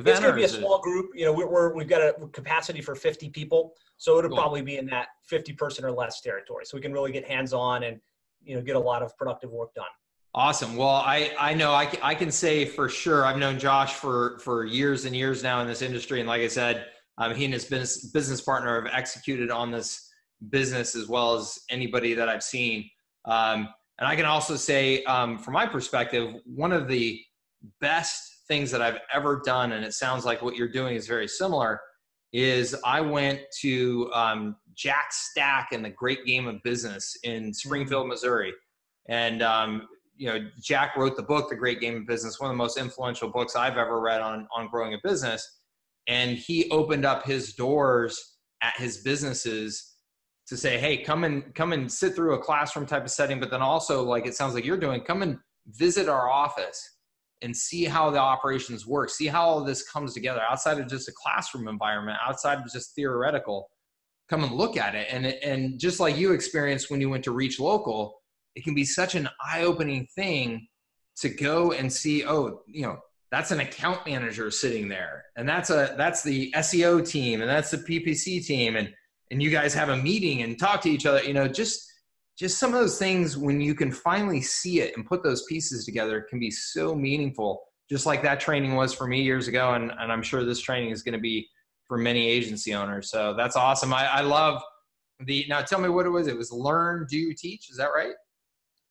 event? 0.00 0.16
It's 0.16 0.20
going 0.20 0.32
to 0.32 0.36
be 0.36 0.44
a 0.44 0.48
small 0.48 0.76
it... 0.76 0.82
group. 0.82 1.10
You 1.14 1.26
know, 1.26 1.32
we're, 1.32 1.48
we're 1.48 1.74
we've 1.74 1.88
got 1.88 2.00
a 2.02 2.26
capacity 2.28 2.80
for 2.80 2.94
50 2.94 3.30
people, 3.30 3.74
so 3.96 4.18
it'll 4.18 4.30
cool. 4.30 4.38
probably 4.38 4.62
be 4.62 4.76
in 4.76 4.86
that 4.86 5.08
50 5.24 5.52
person 5.54 5.84
or 5.84 5.92
less 5.92 6.20
territory. 6.20 6.64
So 6.66 6.76
we 6.76 6.80
can 6.80 6.92
really 6.92 7.12
get 7.12 7.24
hands 7.26 7.52
on 7.52 7.84
and 7.84 8.00
you 8.42 8.56
know 8.56 8.62
get 8.62 8.76
a 8.76 8.80
lot 8.80 9.02
of 9.02 9.16
productive 9.16 9.50
work 9.50 9.74
done. 9.74 9.86
Awesome. 10.32 10.76
Well, 10.76 10.88
I, 10.88 11.32
I 11.40 11.54
know 11.54 11.72
I, 11.72 11.92
I 12.02 12.14
can 12.14 12.30
say 12.30 12.64
for 12.64 12.88
sure, 12.88 13.24
I've 13.24 13.38
known 13.38 13.58
Josh 13.58 13.94
for, 13.94 14.38
for 14.38 14.64
years 14.64 15.04
and 15.04 15.14
years 15.14 15.42
now 15.42 15.60
in 15.60 15.66
this 15.66 15.82
industry. 15.82 16.20
And 16.20 16.28
like 16.28 16.40
I 16.40 16.46
said, 16.46 16.86
um, 17.18 17.34
he 17.34 17.44
and 17.44 17.52
his 17.52 17.64
business, 17.64 18.06
business 18.12 18.40
partner 18.40 18.80
have 18.80 18.92
executed 18.94 19.50
on 19.50 19.72
this 19.72 20.08
business 20.50 20.94
as 20.94 21.08
well 21.08 21.34
as 21.34 21.58
anybody 21.68 22.14
that 22.14 22.28
I've 22.28 22.44
seen. 22.44 22.88
Um, 23.24 23.68
and 23.98 24.08
I 24.08 24.14
can 24.14 24.24
also 24.24 24.54
say, 24.54 25.02
um, 25.04 25.36
from 25.36 25.54
my 25.54 25.66
perspective, 25.66 26.36
one 26.44 26.70
of 26.70 26.86
the 26.86 27.20
best 27.80 28.29
things 28.50 28.72
that 28.72 28.82
I've 28.82 28.98
ever 29.14 29.40
done, 29.44 29.72
and 29.72 29.84
it 29.84 29.94
sounds 29.94 30.24
like 30.24 30.42
what 30.42 30.56
you're 30.56 30.68
doing 30.68 30.96
is 30.96 31.06
very 31.06 31.28
similar, 31.28 31.80
is 32.32 32.76
I 32.84 33.00
went 33.00 33.40
to 33.60 34.10
um, 34.12 34.56
Jack 34.74 35.12
Stack 35.12 35.68
and 35.70 35.84
the 35.84 35.90
Great 35.90 36.26
Game 36.26 36.48
of 36.48 36.60
Business 36.64 37.16
in 37.22 37.54
Springfield, 37.54 38.02
mm-hmm. 38.02 38.10
Missouri. 38.10 38.52
And 39.08 39.40
um, 39.40 39.86
you 40.16 40.26
know, 40.26 40.50
Jack 40.60 40.96
wrote 40.96 41.16
the 41.16 41.22
book, 41.22 41.48
The 41.48 41.54
Great 41.54 41.80
Game 41.80 41.96
of 41.96 42.06
Business, 42.08 42.40
one 42.40 42.50
of 42.50 42.54
the 42.54 42.58
most 42.58 42.76
influential 42.76 43.30
books 43.30 43.54
I've 43.54 43.78
ever 43.78 44.00
read 44.00 44.20
on, 44.20 44.48
on 44.54 44.68
growing 44.68 44.94
a 44.94 44.98
business. 45.02 45.60
And 46.08 46.36
he 46.36 46.68
opened 46.70 47.04
up 47.04 47.24
his 47.24 47.54
doors 47.54 48.36
at 48.62 48.74
his 48.76 48.98
businesses 48.98 49.94
to 50.48 50.56
say, 50.56 50.76
hey, 50.76 50.98
come 50.98 51.22
and 51.22 51.54
come 51.54 51.72
and 51.72 51.90
sit 51.90 52.16
through 52.16 52.34
a 52.34 52.38
classroom 52.38 52.84
type 52.84 53.04
of 53.04 53.10
setting, 53.12 53.38
but 53.38 53.50
then 53.50 53.62
also 53.62 54.02
like 54.02 54.26
it 54.26 54.34
sounds 54.34 54.54
like 54.54 54.64
you're 54.64 54.76
doing, 54.76 55.00
come 55.02 55.22
and 55.22 55.38
visit 55.68 56.08
our 56.08 56.28
office 56.28 56.96
and 57.42 57.56
see 57.56 57.84
how 57.84 58.10
the 58.10 58.18
operations 58.18 58.86
work, 58.86 59.10
see 59.10 59.26
how 59.26 59.42
all 59.42 59.64
this 59.64 59.88
comes 59.88 60.14
together 60.14 60.42
outside 60.48 60.78
of 60.78 60.88
just 60.88 61.08
a 61.08 61.12
classroom 61.12 61.68
environment, 61.68 62.18
outside 62.26 62.58
of 62.58 62.72
just 62.72 62.94
theoretical. 62.94 63.70
Come 64.28 64.44
and 64.44 64.52
look 64.52 64.76
at 64.76 64.94
it. 64.94 65.08
And 65.10 65.26
and 65.26 65.78
just 65.78 66.00
like 66.00 66.16
you 66.16 66.32
experienced 66.32 66.90
when 66.90 67.00
you 67.00 67.10
went 67.10 67.24
to 67.24 67.32
Reach 67.32 67.58
Local, 67.58 68.20
it 68.54 68.64
can 68.64 68.74
be 68.74 68.84
such 68.84 69.14
an 69.14 69.28
eye-opening 69.44 70.06
thing 70.14 70.68
to 71.16 71.28
go 71.28 71.72
and 71.72 71.92
see 71.92 72.24
oh 72.24 72.62
you 72.66 72.82
know 72.82 72.98
that's 73.30 73.50
an 73.50 73.60
account 73.60 74.04
manager 74.06 74.50
sitting 74.50 74.88
there 74.88 75.24
and 75.36 75.48
that's 75.48 75.70
a 75.70 75.94
that's 75.96 76.22
the 76.22 76.52
seo 76.56 77.06
team 77.06 77.40
and 77.40 77.50
that's 77.50 77.70
the 77.70 77.78
ppc 77.78 78.44
team 78.44 78.76
and 78.76 78.92
and 79.30 79.42
you 79.42 79.50
guys 79.50 79.74
have 79.74 79.90
a 79.90 79.96
meeting 79.96 80.42
and 80.42 80.58
talk 80.58 80.80
to 80.80 80.90
each 80.90 81.06
other 81.06 81.22
you 81.22 81.34
know 81.34 81.46
just 81.46 81.89
just 82.40 82.58
some 82.58 82.74
of 82.74 82.80
those 82.80 82.98
things 82.98 83.36
when 83.36 83.60
you 83.60 83.74
can 83.74 83.92
finally 83.92 84.40
see 84.40 84.80
it 84.80 84.96
and 84.96 85.06
put 85.06 85.22
those 85.22 85.44
pieces 85.44 85.84
together 85.84 86.26
can 86.28 86.40
be 86.40 86.50
so 86.50 86.94
meaningful 86.94 87.62
just 87.88 88.06
like 88.06 88.22
that 88.22 88.40
training 88.40 88.74
was 88.74 88.92
for 88.92 89.06
me 89.06 89.22
years 89.22 89.46
ago 89.46 89.74
and, 89.74 89.92
and 89.98 90.10
i'm 90.10 90.22
sure 90.22 90.44
this 90.44 90.60
training 90.60 90.90
is 90.90 91.02
going 91.02 91.12
to 91.12 91.20
be 91.20 91.46
for 91.86 91.96
many 91.96 92.28
agency 92.28 92.74
owners 92.74 93.10
so 93.10 93.34
that's 93.36 93.56
awesome 93.56 93.92
I, 93.94 94.06
I 94.06 94.20
love 94.22 94.62
the 95.26 95.44
now 95.48 95.60
tell 95.60 95.80
me 95.80 95.88
what 95.88 96.06
it 96.06 96.10
was 96.10 96.26
it 96.26 96.36
was 96.36 96.50
learn 96.50 97.06
do 97.08 97.32
teach 97.34 97.70
is 97.70 97.76
that 97.76 97.90
right 97.94 98.14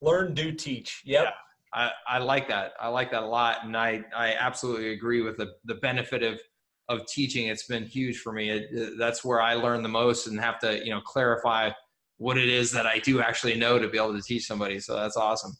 Learn, 0.01 0.33
do, 0.33 0.51
teach. 0.51 1.01
Yep. 1.05 1.23
Yeah, 1.23 1.31
I, 1.73 1.91
I 2.07 2.17
like 2.19 2.47
that. 2.47 2.73
I 2.79 2.87
like 2.87 3.11
that 3.11 3.23
a 3.23 3.27
lot. 3.27 3.63
And 3.63 3.75
I, 3.75 4.03
I 4.15 4.33
absolutely 4.33 4.93
agree 4.93 5.21
with 5.21 5.37
the, 5.37 5.53
the 5.65 5.75
benefit 5.75 6.23
of, 6.23 6.39
of 6.87 7.05
teaching. 7.07 7.47
It's 7.47 7.67
been 7.67 7.85
huge 7.85 8.19
for 8.19 8.31
me. 8.31 8.49
It, 8.49 8.97
that's 8.97 9.25
where 9.25 9.41
I 9.41 9.55
learn 9.55 9.83
the 9.83 9.89
most 9.89 10.27
and 10.27 10.39
have 10.39 10.59
to, 10.59 10.83
you 10.83 10.91
know, 10.91 11.01
clarify 11.01 11.71
what 12.19 12.37
it 12.37 12.49
is 12.49 12.71
that 12.73 12.85
I 12.85 12.99
do 12.99 13.21
actually 13.21 13.55
know 13.55 13.79
to 13.79 13.87
be 13.87 13.97
able 13.97 14.13
to 14.13 14.21
teach 14.21 14.45
somebody. 14.45 14.79
So 14.79 14.95
that's 14.95 15.17
awesome. 15.17 15.53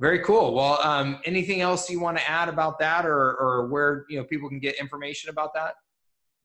Very 0.00 0.20
cool. 0.20 0.54
Well, 0.54 0.80
um, 0.82 1.20
anything 1.26 1.60
else 1.60 1.90
you 1.90 2.00
want 2.00 2.16
to 2.16 2.28
add 2.28 2.48
about 2.48 2.78
that 2.78 3.04
or, 3.04 3.36
or 3.36 3.66
where, 3.68 4.06
you 4.08 4.18
know, 4.18 4.24
people 4.24 4.48
can 4.48 4.58
get 4.58 4.76
information 4.80 5.28
about 5.28 5.52
that? 5.54 5.74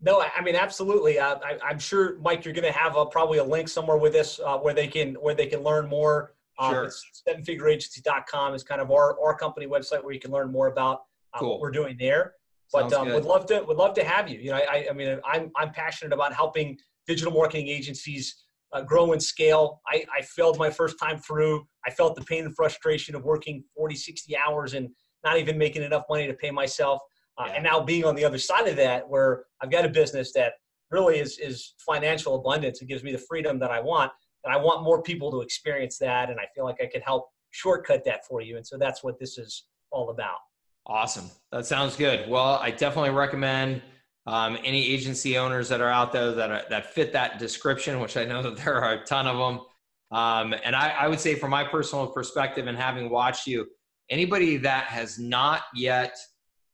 No, 0.02 0.22
I 0.22 0.42
mean 0.42 0.58
absolutely. 0.58 1.18
Uh, 1.20 1.38
I, 1.44 1.72
am 1.72 1.80
sure, 1.80 2.20
Mike, 2.20 2.44
you're 2.44 2.54
going 2.54 2.72
to 2.72 2.78
have 2.78 2.98
a, 2.98 3.06
probably 3.06 3.38
a 3.38 3.44
link 3.44 3.70
somewhere 3.70 3.98
with 3.98 4.12
this 4.12 4.42
uh, 4.46 4.58
where 4.58 4.74
they 4.74 4.88
can 4.88 5.14
where 5.16 5.34
they 5.34 5.48
can 5.48 5.64
learn 5.64 5.88
more 5.88 6.34
um, 6.60 6.74
sure. 6.74 6.92
Sevenfigureagency.com 7.28 8.54
is 8.54 8.64
kind 8.64 8.82
of 8.82 8.92
our, 8.92 9.18
our 9.22 9.38
company 9.38 9.68
website 9.68 10.04
where 10.04 10.14
you 10.14 10.20
can 10.20 10.32
learn 10.32 10.52
more 10.52 10.68
about 10.68 11.04
uh, 11.34 11.40
cool. 11.40 11.52
what 11.52 11.62
we're 11.62 11.72
doing 11.72 11.96
there. 11.98 12.34
But 12.74 12.92
um, 12.92 13.14
would 13.14 13.24
love 13.24 13.46
to 13.48 13.62
would 13.62 13.78
love 13.78 13.94
to 13.96 14.04
have 14.04 14.28
you. 14.28 14.40
You 14.40 14.52
know, 14.52 14.58
I, 14.58 14.88
I 14.90 14.94
mean, 14.94 15.18
I'm 15.24 15.52
I'm 15.56 15.72
passionate 15.72 16.14
about 16.14 16.34
helping 16.34 16.78
digital 17.08 17.32
marketing 17.32 17.68
agencies 17.70 18.45
uh, 18.76 18.82
grow 18.82 19.14
and 19.14 19.24
scale. 19.24 19.82
I, 19.88 20.06
I 20.16 20.22
failed 20.22 20.60
my 20.60 20.70
first 20.70 21.00
time 21.00 21.18
through. 21.18 21.66
I 21.86 21.92
felt 21.92 22.16
the 22.16 22.24
pain 22.26 22.46
and 22.46 22.56
frustration 22.56 23.16
of 23.16 23.24
working 23.24 23.64
40, 23.76 23.96
60 23.96 24.36
hours 24.38 24.74
and 24.74 24.90
not 25.24 25.38
even 25.38 25.58
making 25.58 25.82
enough 25.82 26.04
money 26.10 26.28
to 26.28 26.34
pay 26.34 26.52
myself. 26.52 27.00
Uh, 27.38 27.46
yeah. 27.48 27.54
And 27.54 27.64
now 27.64 27.80
being 27.82 28.04
on 28.04 28.16
the 28.16 28.26
other 28.26 28.38
side 28.38 28.68
of 28.68 28.76
that, 28.76 29.08
where 29.08 29.46
I've 29.62 29.72
got 29.72 29.86
a 29.86 29.90
business 29.90 30.34
that 30.34 30.54
really 30.92 31.20
is 31.20 31.40
is 31.40 31.74
financial 31.80 32.36
abundance. 32.36 32.82
It 32.82 32.88
gives 32.88 33.04
me 33.04 33.12
the 33.12 33.18
freedom 33.18 33.58
that 33.60 33.72
I 33.72 33.80
want 33.80 34.12
and 34.44 34.54
I 34.54 34.58
want 34.58 34.84
more 34.84 35.02
people 35.02 35.32
to 35.32 35.42
experience 35.42 35.98
that. 36.00 36.30
And 36.30 36.40
I 36.40 36.46
feel 36.54 36.66
like 36.66 36.78
I 36.82 36.86
could 36.86 37.02
help 37.04 37.30
shortcut 37.52 38.04
that 38.06 38.26
for 38.26 38.42
you. 38.42 38.58
And 38.58 38.68
so 38.68 38.78
that's 38.78 39.04
what 39.04 39.20
this 39.20 39.38
is 39.38 39.64
all 39.92 40.10
about. 40.10 40.38
Awesome. 40.86 41.32
That 41.52 41.66
sounds 41.66 41.96
good. 41.96 42.30
Well, 42.30 42.60
I 42.62 42.70
definitely 42.72 43.10
recommend 43.10 43.82
um, 44.28 44.58
any 44.64 44.86
agency 44.86 45.38
owners 45.38 45.70
that 45.70 45.82
are 45.82 45.90
out 45.90 46.12
there 46.12 46.32
that 46.32 46.52
are, 46.52 46.64
that 46.70 46.94
fit 46.94 47.14
that 47.14 47.40
description, 47.40 48.00
which 48.00 48.18
I 48.18 48.26
know 48.26 48.42
that 48.42 48.58
there 48.58 48.82
are 48.82 48.94
a 48.94 49.06
ton 49.06 49.28
of 49.28 49.38
them. 49.38 49.66
Um, 50.12 50.56
and 50.64 50.76
I, 50.76 50.90
I 50.90 51.08
would 51.08 51.20
say, 51.20 51.36
from 51.36 51.52
my 51.52 51.64
personal 51.64 52.08
perspective, 52.08 52.68
and 52.68 52.78
having 52.78 53.10
watched 53.10 53.48
you, 53.48 53.68
anybody 54.10 54.58
that 54.58 54.86
has 54.86 55.20
not 55.20 55.64
yet 55.76 56.16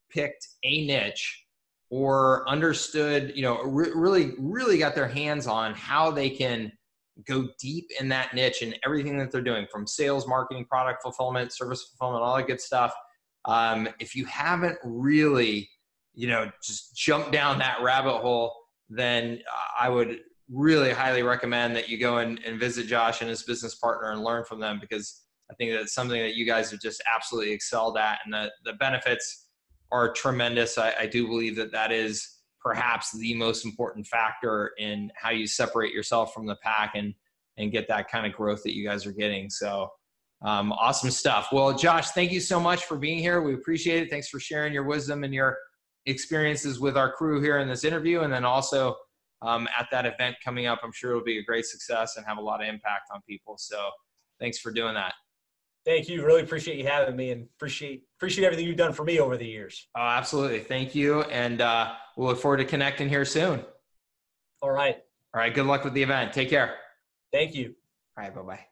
picked 0.10 0.48
a 0.64 0.86
niche 0.86 1.46
or 1.90 2.48
understood, 2.48 3.34
you 3.36 3.42
know, 3.42 3.62
re- 3.64 3.92
really, 3.94 4.34
really 4.38 4.78
got 4.78 4.96
their 4.96 5.08
hands 5.08 5.48
on 5.48 5.74
how 5.74 6.12
they 6.12 6.30
can 6.30 6.72
go 7.28 7.48
deep 7.60 7.88
in 8.00 8.08
that 8.10 8.34
niche 8.34 8.62
and 8.62 8.78
everything 8.86 9.18
that 9.18 9.32
they're 9.32 9.42
doing 9.42 9.68
from 9.72 9.86
sales, 9.86 10.28
marketing, 10.28 10.66
product 10.66 11.02
fulfillment, 11.04 11.52
service 11.52 11.84
fulfillment, 11.84 12.24
all 12.24 12.36
that 12.36 12.48
good 12.48 12.62
stuff. 12.62 12.94
Um, 13.46 13.90
if 14.00 14.16
you 14.16 14.26
haven't 14.26 14.78
really, 14.84 15.70
you 16.13 16.28
know, 16.28 16.52
just 16.63 16.95
jump 16.95 17.32
down 17.32 17.60
that 17.60 17.82
rabbit 17.82 18.19
hole, 18.19 18.54
then 18.89 19.39
I 19.80 19.89
would 19.89 20.19
really 20.50 20.91
highly 20.91 21.24
recommend 21.24 21.76
that 21.76 21.88
you 21.88 21.97
go 21.97 22.17
and, 22.17 22.39
and 22.45 22.60
visit 22.60 22.88
Josh 22.88 23.21
and 23.21 23.30
his 23.30 23.43
business 23.43 23.76
partner 23.76 24.12
and 24.12 24.24
learn 24.24 24.43
from 24.43 24.60
them 24.60 24.80
because 24.82 25.21
I 25.50 25.54
think 25.56 25.71
that's 25.71 25.93
something 25.93 26.21
that 26.21 26.36
you 26.36 26.45
guys 26.45 26.71
have 26.71 26.82
just 26.82 27.02
absolutely 27.13 27.52
excelled 27.52 27.97
at, 27.97 28.19
and 28.26 28.34
the 28.34 28.52
the 28.63 28.74
benefits 28.74 29.47
are 29.91 30.12
tremendous. 30.13 30.78
I, 30.78 30.93
I 31.02 31.06
do 31.06 31.28
believe 31.28 31.56
that 31.58 31.71
that 31.74 31.91
is 31.91 32.39
perhaps 32.63 33.12
the 33.17 33.34
most 33.34 33.65
important 33.65 34.08
factor 34.08 34.71
in 34.78 35.12
how 35.15 35.32
you 35.32 35.47
separate 35.47 35.93
yourself 35.93 36.34
from 36.34 36.45
the 36.45 36.56
pack 36.63 36.93
and 36.95 37.13
and 37.58 37.71
get 37.71 37.88
that 37.89 38.10
kind 38.10 38.26
of 38.26 38.34
growth 38.34 38.63
that 38.63 38.76
you 38.76 38.88
guys 38.88 39.06
are 39.06 39.12
getting. 39.12 39.50
So 39.50 39.89
um, 40.43 40.71
awesome 40.71 41.12
stuff. 41.12 41.50
Well, 41.52 41.78
Josh, 41.78 42.12
thank 42.12 42.32
you 42.32 42.39
so 42.39 42.60
much 42.60 42.86
for 42.86 42.97
being 42.97 43.19
here. 43.19 43.41
We 43.41 43.54
appreciate 43.54 44.04
it. 44.04 44.10
Thanks 44.10 44.30
for 44.30 44.39
sharing 44.39 44.74
your 44.74 44.84
wisdom 44.84 45.24
and 45.24 45.34
your 45.34 45.58
experiences 46.06 46.80
with 46.80 46.98
our 46.98 47.12
crew 47.12 47.42
here 47.42 47.60
in 47.60 47.68
this 47.68 47.84
interview, 47.84 48.22
and 48.22 48.32
then 48.32 48.46
also 48.46 48.96
um, 49.42 49.68
at 49.78 49.88
that 49.92 50.06
event 50.06 50.36
coming 50.44 50.68
up. 50.68 50.80
I'm 50.84 50.92
sure 50.92 51.12
it'll 51.12 51.24
be 51.24 51.40
a 51.40 51.44
great 51.44 51.66
success 51.66 52.18
and 52.18 52.26
have 52.26 52.38
a 52.38 52.42
lot 52.42 52.62
of 52.62 52.68
impact 52.68 53.10
on 53.14 53.22
people. 53.28 53.56
So 53.58 53.90
thanks 54.40 54.60
for 54.60 54.72
doing 54.72 54.94
that. 54.96 55.14
Thank 55.84 56.10
you. 56.10 56.24
Really 56.24 56.44
appreciate 56.44 56.78
you 56.78 56.86
having 56.86 57.16
me 57.16 57.32
and 57.32 57.48
appreciate 57.58 58.04
appreciate 58.18 58.46
everything 58.46 58.68
you've 58.68 58.78
done 58.78 58.94
for 58.94 59.04
me 59.04 59.20
over 59.20 59.36
the 59.36 59.48
years. 59.48 59.88
Oh, 59.96 60.02
absolutely. 60.02 60.60
Thank 60.60 60.94
you. 60.94 61.22
And 61.24 61.60
uh, 61.60 61.94
we'll 62.16 62.28
look 62.28 62.40
forward 62.40 62.58
to 62.58 62.66
connecting 62.66 63.10
here 63.10 63.26
soon. 63.26 63.66
All 64.62 64.72
right. 64.72 64.98
All 65.34 65.42
right. 65.42 65.54
Good 65.54 65.66
luck 65.66 65.84
with 65.84 65.94
the 65.94 66.04
event. 66.04 66.34
Take 66.34 66.50
care. 66.50 66.76
Thank 67.34 67.56
you. 67.56 67.74
All 68.16 68.24
right. 68.24 68.36
Bye 68.36 68.42
bye. 68.42 68.71